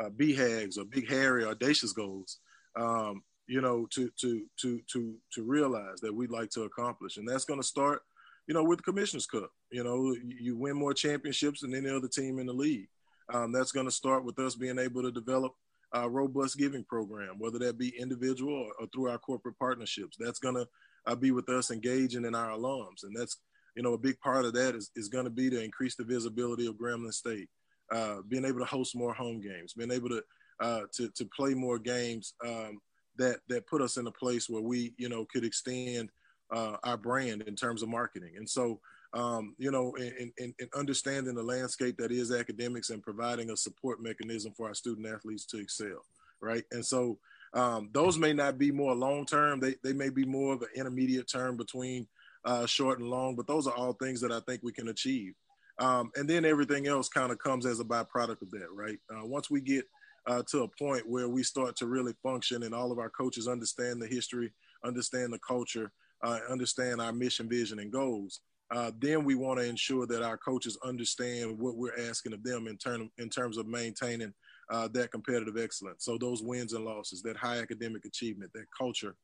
[0.03, 2.39] uh, BHAGs or big hairy audacious goals
[2.77, 7.17] um, you know to to to to to realize that we'd like to accomplish.
[7.17, 8.01] And that's going to start
[8.47, 9.49] you know with the commissioners cup.
[9.71, 12.87] You know you win more championships than any other team in the league.
[13.33, 15.53] Um, that's going to start with us being able to develop
[15.93, 20.17] a robust giving program whether that be individual or, or through our corporate partnerships.
[20.19, 20.67] That's going to
[21.07, 23.37] uh, be with us engaging in our alums and that's
[23.75, 26.03] you know a big part of that is, is going to be to increase the
[26.03, 27.49] visibility of grambling state
[27.91, 30.23] uh, being able to host more home games, being able to
[30.59, 32.79] uh, to to play more games um,
[33.17, 36.09] that that put us in a place where we you know could extend
[36.53, 38.33] uh, our brand in terms of marketing.
[38.37, 38.79] And so
[39.13, 43.57] um, you know, in, in, in, understanding the landscape that is academics and providing a
[43.57, 46.05] support mechanism for our student athletes to excel,
[46.41, 46.65] right?
[46.73, 47.17] And so
[47.53, 49.59] Um, those may not be more long term.
[49.59, 52.07] They they may be more of an intermediate term between
[52.45, 53.35] uh, short and long.
[53.35, 55.33] But those are all things that I think we can achieve.
[55.79, 58.97] Um, and then everything else kind of comes as a byproduct of that, right?
[59.13, 59.85] Uh, once we get
[60.25, 63.47] uh, to a point where we start to really function and all of our coaches
[63.47, 64.51] understand the history,
[64.83, 65.91] understand the culture,
[66.23, 68.41] uh, understand our mission, vision, and goals,
[68.71, 72.67] uh, then we want to ensure that our coaches understand what we're asking of them
[72.67, 74.33] in, term, in terms of maintaining
[74.69, 76.03] uh, that competitive excellence.
[76.03, 79.15] So those wins and losses, that high academic achievement, that culture,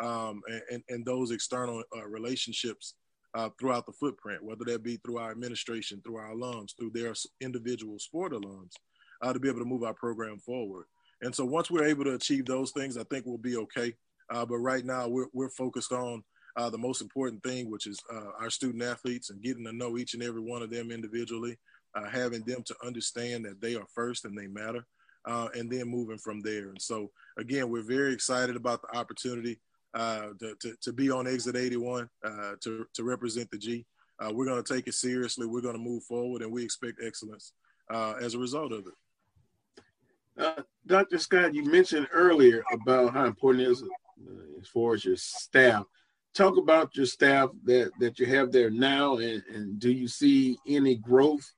[0.00, 2.94] um, and, and, those external uh, relationships
[3.34, 7.12] uh, throughout the footprint, whether that be through our administration, through our alums, through their
[7.40, 8.72] individual sport alums,
[9.22, 10.84] uh, to be able to move our program forward.
[11.22, 13.92] And so once we're able to achieve those things, I think we'll be okay.
[14.30, 16.22] Uh, but right now, we're, we're focused on
[16.56, 17.98] uh, the most important thing, which is
[18.40, 21.56] our student athletes and getting to know each and every one of them individually,
[21.98, 24.86] uh, having them to understand that they are first and they matter,
[25.26, 26.68] uh, and then moving from there.
[26.68, 29.58] And so, again, we're very excited about the opportunity
[29.94, 33.86] uh, to, to, to, be on Exit 81 uh, to, to represent the G.
[34.32, 35.46] we're going to take it seriously.
[35.46, 37.52] We're going to move forward, and we expect excellence
[37.90, 38.94] as a result of it.
[40.38, 41.18] Uh, Dr.
[41.18, 45.84] Scott, you mentioned earlier about how important it is uh, as far as your staff
[46.34, 50.56] talk about your staff that that you have there now, and, and do you see
[50.66, 51.52] any growth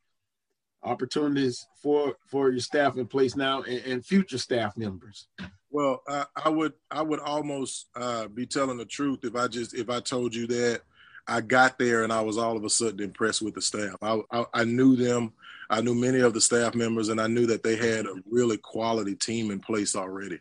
[0.82, 5.26] opportunities for for your staff in place now and, and future staff members?
[5.70, 9.74] Well, I, I would I would almost uh, be telling the truth if I just
[9.74, 10.82] if I told you that
[11.26, 13.96] I got there and I was all of a sudden impressed with the staff.
[14.02, 15.32] I, I, I knew them.
[15.68, 18.56] I knew many of the staff members, and I knew that they had a really
[18.56, 20.40] quality team in place already.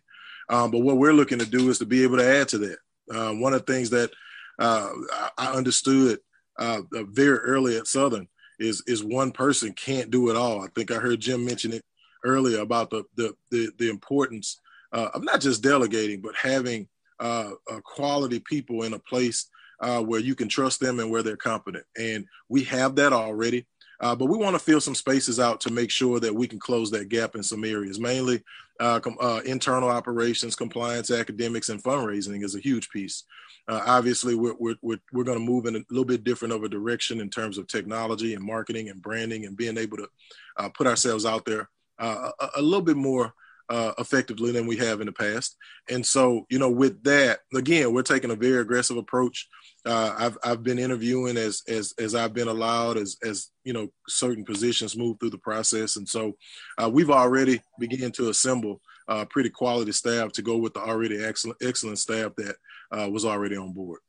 [0.49, 2.77] Um, but what we're looking to do is to be able to add to that.
[3.13, 4.09] Uh, one of the things that
[4.57, 4.89] uh,
[5.37, 6.19] I understood
[6.57, 8.27] uh, very early at Southern
[8.59, 10.61] is is one person can't do it all.
[10.61, 11.83] I think I heard Jim mention it
[12.23, 14.59] earlier about the the the, the importance
[14.91, 16.87] uh, of not just delegating, but having
[17.19, 17.51] uh,
[17.83, 19.49] quality people in a place
[19.81, 21.85] uh, where you can trust them and where they're competent.
[21.97, 23.65] And we have that already.
[24.01, 26.59] Uh, but we want to fill some spaces out to make sure that we can
[26.59, 27.99] close that gap in some areas.
[27.99, 28.41] Mainly,
[28.79, 33.25] uh, com- uh, internal operations, compliance, academics, and fundraising is a huge piece.
[33.69, 36.63] Uh, obviously, we're, we're, we're, we're going to move in a little bit different of
[36.63, 40.07] a direction in terms of technology and marketing and branding and being able to
[40.57, 43.31] uh, put ourselves out there uh, a, a, little bit more
[43.69, 45.55] uh, effectively than we have in the past.
[45.87, 49.47] And so, you know, with that, again, we're taking a very aggressive approach.
[49.85, 53.89] Uh, I've, I've been interviewing as, as, as I've been allowed as, as, you know,
[54.07, 55.97] certain positions move through the process.
[55.97, 56.35] And so
[56.81, 61.23] uh, we've already begun to assemble uh, pretty quality staff to go with the already
[61.23, 62.55] excellent, excellent staff that
[62.91, 63.99] uh, was already on board.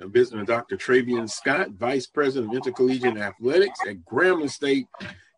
[0.00, 0.76] I'm visiting Dr.
[0.76, 4.86] Trayvean Scott, Vice President of Intercollegiate Athletics at Grambling State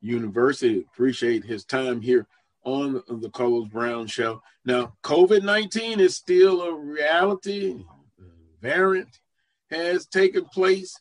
[0.03, 0.85] University.
[0.93, 2.27] Appreciate his time here
[2.65, 4.43] on the Carlos Brown Show.
[4.67, 7.83] Now, COVID 19 is still a reality.
[8.61, 9.21] Variant
[9.71, 10.95] has taken place.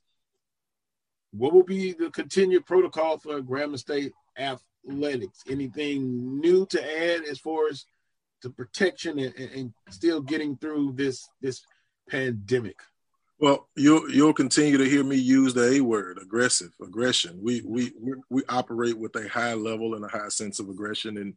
[1.31, 5.43] What will be the continued protocol for Grambling State athletics?
[5.49, 7.85] Anything new to add as far as
[8.41, 11.61] the protection and, and still getting through this this
[12.09, 12.77] pandemic?
[13.39, 17.39] Well, you'll you'll continue to hear me use the A word, aggressive, aggression.
[17.41, 17.93] We we
[18.29, 21.35] we operate with a high level and a high sense of aggression, and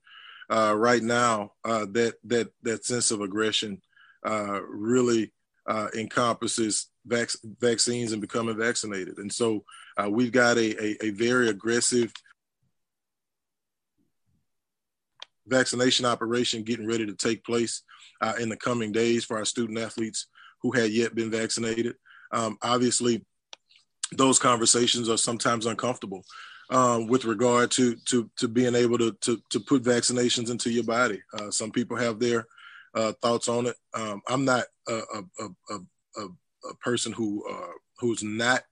[0.50, 3.80] uh, right now, uh, that that that sense of aggression
[4.26, 5.32] uh, really
[5.68, 7.30] uh, encompasses vac-
[7.61, 9.64] vaccines and becoming vaccinated, and so
[9.96, 12.12] uh, we've got a, a, a very aggressive
[15.47, 17.82] vaccination operation getting ready to take place
[18.20, 20.26] uh, in the coming days for our student athletes
[20.62, 21.95] who had yet been vaccinated.
[22.32, 23.24] Um, obviously,
[24.12, 26.24] those conversations are sometimes uncomfortable
[26.70, 30.84] um, with regard to, to, to being able to, to, to put vaccinations into your
[30.84, 31.20] body.
[31.38, 32.47] Uh, some people have their
[32.95, 33.76] uh, thoughts on it.
[33.95, 35.78] Um, I'm not a, a, a,
[36.18, 36.28] a,
[36.70, 38.62] a person who uh, who's not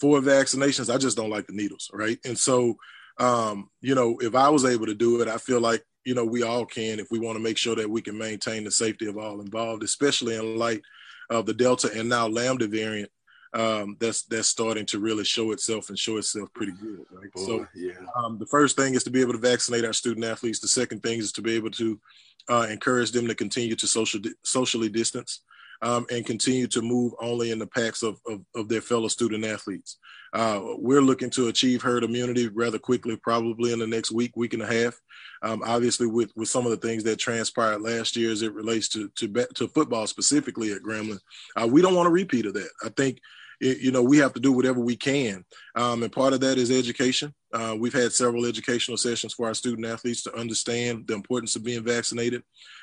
[0.00, 0.92] for vaccinations.
[0.92, 2.18] I just don't like the needles, right?
[2.24, 2.76] And so,
[3.18, 6.24] um, you know, if I was able to do it, I feel like you know
[6.24, 9.06] we all can if we want to make sure that we can maintain the safety
[9.06, 10.80] of all involved, especially in light
[11.28, 13.10] of the Delta and now Lambda variant
[13.52, 17.04] um, that's that's starting to really show itself and show itself pretty good.
[17.10, 17.32] Right?
[17.32, 17.92] Boy, so, yeah.
[18.16, 20.60] Um, the first thing is to be able to vaccinate our student athletes.
[20.60, 22.00] The second thing is to be able to
[22.48, 25.40] uh, encourage them to continue to social socially distance
[25.82, 29.44] um, and continue to move only in the packs of, of, of their fellow student
[29.44, 29.98] athletes.
[30.32, 34.54] Uh, we're looking to achieve herd immunity rather quickly, probably in the next week, week
[34.54, 35.00] and a half.
[35.42, 38.88] Um, obviously, with, with some of the things that transpired last year as it relates
[38.90, 41.20] to to, to football specifically at Grambling,
[41.60, 42.68] uh, we don't want a repeat of that.
[42.84, 43.20] I think
[43.60, 46.58] it, you know we have to do whatever we can, um, and part of that
[46.58, 47.34] is education.
[47.56, 51.64] Uh, we've had several educational sessions for our student athletes to understand the importance of
[51.64, 52.42] being vaccinated.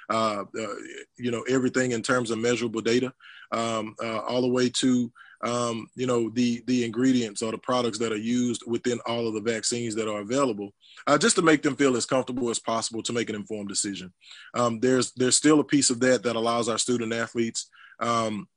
[0.10, 0.76] Uh, uh,
[1.16, 3.14] you know, everything in terms of measurable data,
[3.52, 5.12] um, uh, all the way to
[5.44, 9.36] um, you know the the ingredients or the products that are used within all of
[9.36, 10.74] the vaccines that are available,
[11.06, 14.12] uh, just to make them feel as comfortable as possible to make an informed decision.
[14.56, 17.70] Um, there's there's still a piece of that that allows our student athletes
[18.00, 18.48] um,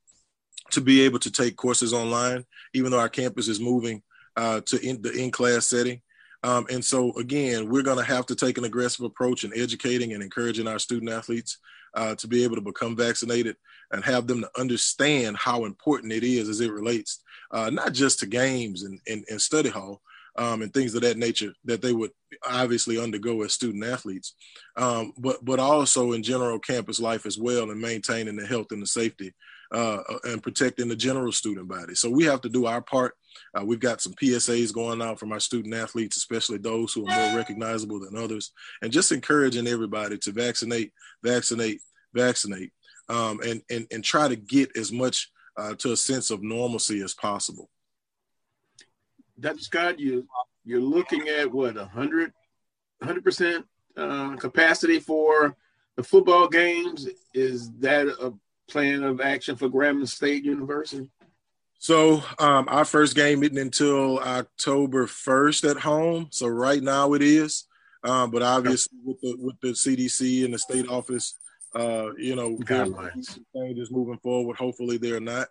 [0.71, 2.43] to be able to take courses online,
[2.73, 4.01] even though our campus is moving
[4.35, 6.01] uh, to in the in-class setting.
[6.43, 10.13] Um, and so again, we're going to have to take an aggressive approach in educating
[10.13, 11.57] and encouraging our student athletes
[11.95, 13.55] uh, to be able to become vaccinated
[13.91, 18.19] and have them to understand how important it is as it relates uh, not just
[18.19, 20.01] to games and, and, and study hall
[20.37, 22.11] um, and things of that nature that they would
[22.47, 24.35] obviously undergo as student athletes,
[24.75, 28.81] um, but but also in general campus life as well and maintaining the health and
[28.81, 29.33] the safety
[29.71, 31.95] uh, and protecting the general student body.
[31.95, 33.15] So we have to do our part.
[33.57, 37.15] Uh, we've got some PSAs going out from our student athletes, especially those who are
[37.15, 40.91] more recognizable than others, and just encouraging everybody to vaccinate,
[41.23, 41.81] vaccinate,
[42.13, 42.71] vaccinate,
[43.09, 47.01] um, and, and, and try to get as much uh, to a sense of normalcy
[47.01, 47.69] as possible.
[49.39, 49.59] Dr.
[49.59, 50.27] Scott, you,
[50.65, 52.33] you're looking at what, 100,
[53.03, 53.63] 100%
[53.95, 55.55] uh, capacity for
[55.95, 57.07] the football games.
[57.33, 58.33] Is that a
[58.69, 61.09] plan of action for Grambling State University?
[61.79, 66.27] So um, our first game isn't until October 1st at home.
[66.31, 67.65] So right now it is.
[68.03, 71.35] Um, but obviously with the with the CDC and the state office,
[71.75, 74.57] uh, you know, guidelines changes moving forward.
[74.57, 75.47] Hopefully they're not.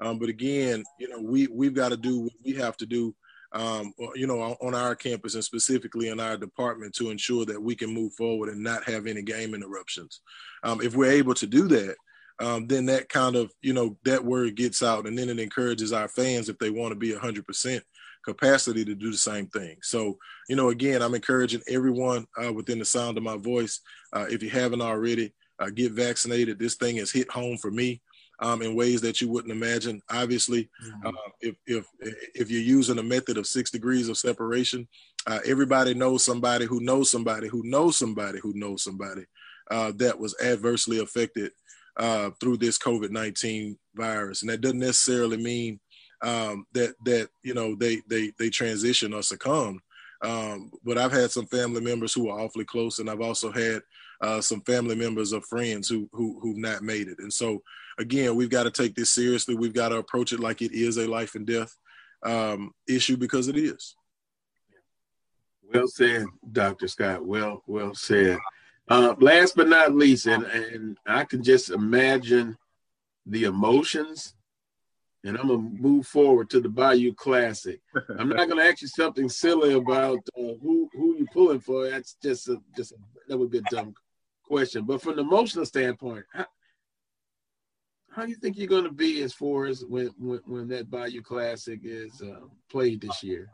[0.00, 3.14] Um, but again, you know, we we've got to do what we have to do,
[3.52, 7.74] um, you know, on our campus and specifically in our department to ensure that we
[7.74, 10.20] can move forward and not have any game interruptions.
[10.62, 11.96] Um, if we're able to do that,
[12.40, 15.92] um, then that kind of, you know, that word gets out and then it encourages
[15.92, 17.80] our fans if they want to be 100%
[18.24, 19.76] capacity to do the same thing.
[19.82, 20.18] So,
[20.48, 23.80] you know, again, I'm encouraging everyone uh, within the sound of my voice,
[24.12, 26.58] uh, if you haven't already, uh, get vaccinated.
[26.58, 28.00] This thing has hit home for me.
[28.40, 30.00] Um, in ways that you wouldn't imagine.
[30.12, 31.08] Obviously, mm-hmm.
[31.08, 31.86] uh, if if
[32.36, 34.86] if you're using a method of six degrees of separation,
[35.26, 39.24] uh, everybody knows somebody who knows somebody who knows somebody who knows somebody
[39.72, 41.50] uh, that was adversely affected
[41.98, 45.80] uh, through this COVID nineteen virus, and that doesn't necessarily mean
[46.22, 49.80] um, that that you know they they they transition or succumb.
[50.22, 53.82] Um, but I've had some family members who are awfully close, and I've also had
[54.20, 57.18] uh, some family members of friends who who who've not made it.
[57.18, 57.62] And so
[57.98, 59.54] again, we've got to take this seriously.
[59.54, 61.74] We've got to approach it like it is a life and death
[62.24, 63.94] um, issue because it is.
[65.72, 66.88] Well said, Dr.
[66.88, 67.24] Scott.
[67.24, 68.38] Well, well said.
[68.88, 72.56] Uh, last but not least, and, and I can just imagine
[73.26, 74.34] the emotions,
[75.24, 77.80] and I'm gonna move forward to the Bayou Classic.
[78.18, 81.88] I'm not gonna ask you something silly about uh, who who you pulling for.
[81.90, 82.96] That's just a just a,
[83.28, 83.94] that would be a dumb
[84.42, 84.84] question.
[84.84, 86.46] But from the emotional standpoint, how,
[88.10, 91.20] how do you think you're gonna be as far as when when, when that Bayou
[91.20, 93.50] Classic is uh, played this year?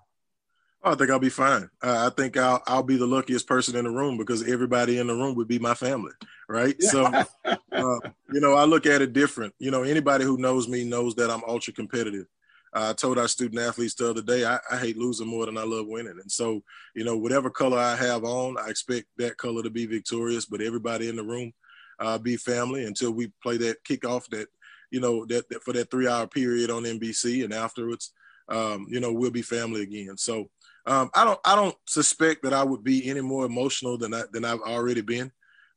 [0.85, 1.71] I think I'll be fine.
[1.83, 5.07] Uh, I think I'll I'll be the luckiest person in the room because everybody in
[5.07, 6.13] the room would be my family,
[6.49, 6.81] right?
[6.83, 7.07] So,
[7.45, 7.99] uh,
[8.31, 9.55] you know, I look at it different.
[9.59, 12.27] You know, anybody who knows me knows that I'm ultra competitive.
[12.75, 15.57] Uh, I told our student athletes the other day, I, I, hate losing more than
[15.57, 16.19] I love winning.
[16.21, 16.61] And so,
[16.97, 20.45] you know, whatever color I have on, I expect that color to be victorious.
[20.45, 21.53] But everybody in the room
[22.01, 24.49] uh, be family until we play that kickoff that,
[24.91, 28.13] you know, that, that for that three hour period on NBC, and afterwards,
[28.49, 30.17] um, you know, we'll be family again.
[30.17, 30.51] So
[30.87, 34.23] um, I don't I don't suspect that I would be any more emotional than I
[34.33, 35.33] than I've already been.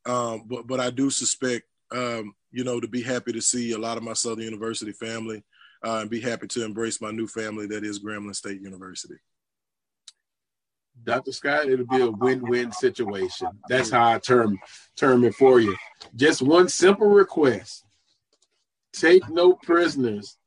[0.05, 3.77] Um, but but I do suspect um, you know to be happy to see a
[3.77, 5.43] lot of my Southern University family
[5.83, 9.15] uh, and be happy to embrace my new family that is Grambling State University.
[11.03, 11.31] Dr.
[11.31, 13.47] Scott, it'll be a win-win situation.
[13.69, 14.59] That's how I term
[14.97, 15.75] term it for you.
[16.15, 17.85] Just one simple request:
[18.91, 20.37] take no prisoners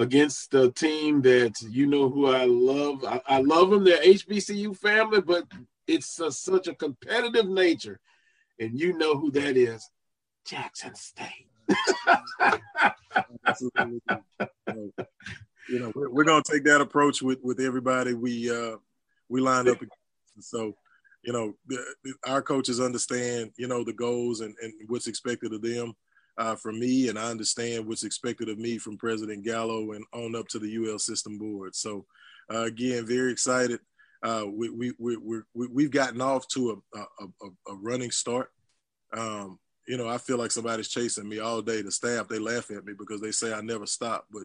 [0.00, 3.04] against the team that you know who I love.
[3.04, 3.84] I, I love them.
[3.84, 5.44] They're HBCU family, but
[5.86, 8.00] it's a, such a competitive nature,
[8.58, 9.88] and you know who that is,
[10.46, 11.46] Jackson State.
[15.68, 18.76] you know, we're, we're going to take that approach with with everybody we uh,
[19.28, 19.78] we line up.
[20.40, 20.74] So,
[21.22, 21.84] you know, the,
[22.26, 25.94] our coaches understand, you know, the goals and, and what's expected of them
[26.40, 30.34] uh, from me, and I understand what's expected of me from President Gallot and on
[30.34, 31.76] up to the UL system board.
[31.76, 32.06] So,
[32.50, 33.78] uh, again, very excited.
[34.22, 38.50] Uh, we, we, we, we, we've gotten off to a, a, a, a running start.
[39.12, 41.82] Um, you know, I feel like somebody's chasing me all day.
[41.82, 44.24] The staff, they laugh at me because they say I never stop.
[44.30, 44.44] But,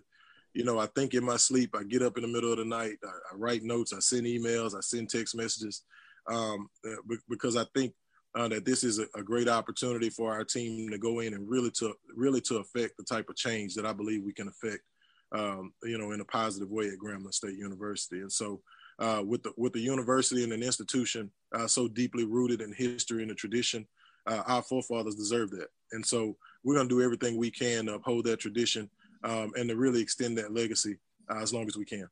[0.53, 1.75] you know, I think in my sleep.
[1.77, 2.97] I get up in the middle of the night.
[3.05, 3.93] I, I write notes.
[3.93, 4.75] I send emails.
[4.75, 5.83] I send text messages
[6.27, 7.93] um, uh, because I think
[8.35, 11.49] uh, that this is a, a, great opportunity for our team to go in and
[11.49, 14.83] really to really to affect the type of change that I believe we can affect,
[15.31, 18.19] um, you know, in a positive way at Grambling State University.
[18.19, 18.61] And so,
[18.99, 23.21] uh, with the with the university and an institution uh, so deeply rooted in history
[23.21, 23.87] and the tradition,
[24.27, 25.67] uh, our forefathers deserve that.
[25.93, 28.89] And so, we're going to do everything we can to uphold that tradition
[29.23, 30.97] um, and to really extend that legacy
[31.29, 32.09] uh, as long as we can.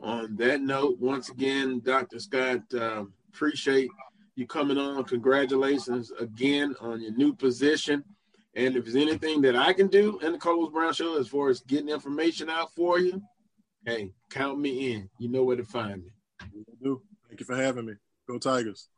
[0.00, 2.20] On that note, once again, Dr.
[2.20, 3.90] Scott, uh, appreciate
[4.36, 5.02] you coming on.
[5.04, 8.04] Congratulations again on your new position.
[8.54, 11.48] And if there's anything that I can do in the Carlos Brown Show as far
[11.48, 13.20] as getting information out for you,
[13.84, 15.10] hey, count me in.
[15.18, 16.10] You know where to find me.
[16.82, 17.02] do.
[17.28, 17.94] Thank you for having me.
[18.28, 18.88] Go Tigers.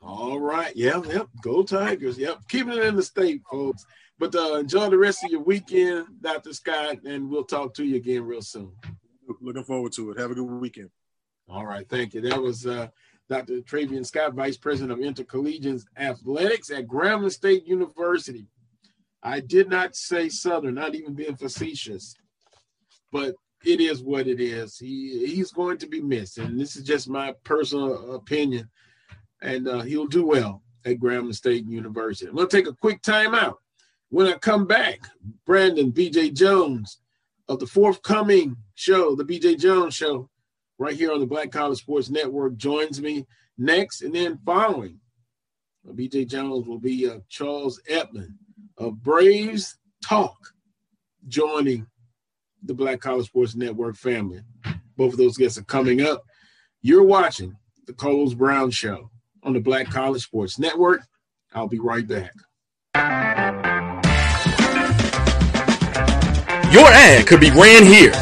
[0.00, 0.74] All right.
[0.76, 1.06] Yep.
[1.06, 1.28] Yep.
[1.42, 2.18] Go Tigers.
[2.18, 2.48] Yep.
[2.48, 3.84] Keeping it in the state, folks.
[4.18, 6.52] But uh, enjoy the rest of your weekend, Dr.
[6.52, 8.72] Scott, and we'll talk to you again real soon.
[9.40, 10.18] Looking forward to it.
[10.18, 10.90] Have a good weekend.
[11.48, 11.88] All right.
[11.88, 12.20] Thank you.
[12.20, 12.88] That was uh,
[13.28, 13.60] Dr.
[13.60, 18.46] Trayvean Scott, Vice President of Intercollegiate Athletics at Grambling State University.
[19.22, 22.14] I did not say Southern, not even being facetious,
[23.10, 24.76] but it is what it is.
[24.76, 28.68] He he's going to be missed, and this is just my personal opinion.
[29.40, 32.30] And uh, he'll do well at Grambling State University.
[32.30, 33.58] To take a quick time out.
[34.10, 35.00] When I come back,
[35.44, 36.98] Brandon BJ Jones
[37.48, 40.28] of the forthcoming show, the BJ Jones Show,
[40.78, 43.26] right here on the Black College Sports Network, joins me
[43.58, 44.02] next.
[44.02, 45.00] And then following
[45.92, 48.34] BJ Jones will be uh, Charles Edmond
[48.78, 50.36] of Braves Talk
[51.28, 51.86] joining
[52.62, 54.40] the Black College Sports Network family.
[54.96, 56.24] Both of those guests are coming up.
[56.82, 57.56] You're watching
[57.86, 59.10] the Carlos Brown Show
[59.42, 61.02] on the Black College Sports Network.
[61.52, 62.32] I'll be right back.
[66.72, 68.12] Your ad could be ran here.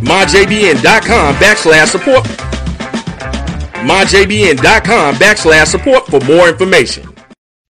[0.00, 2.24] MyJBN.com backslash support.
[3.86, 7.15] MyJBN.com backslash support for more information.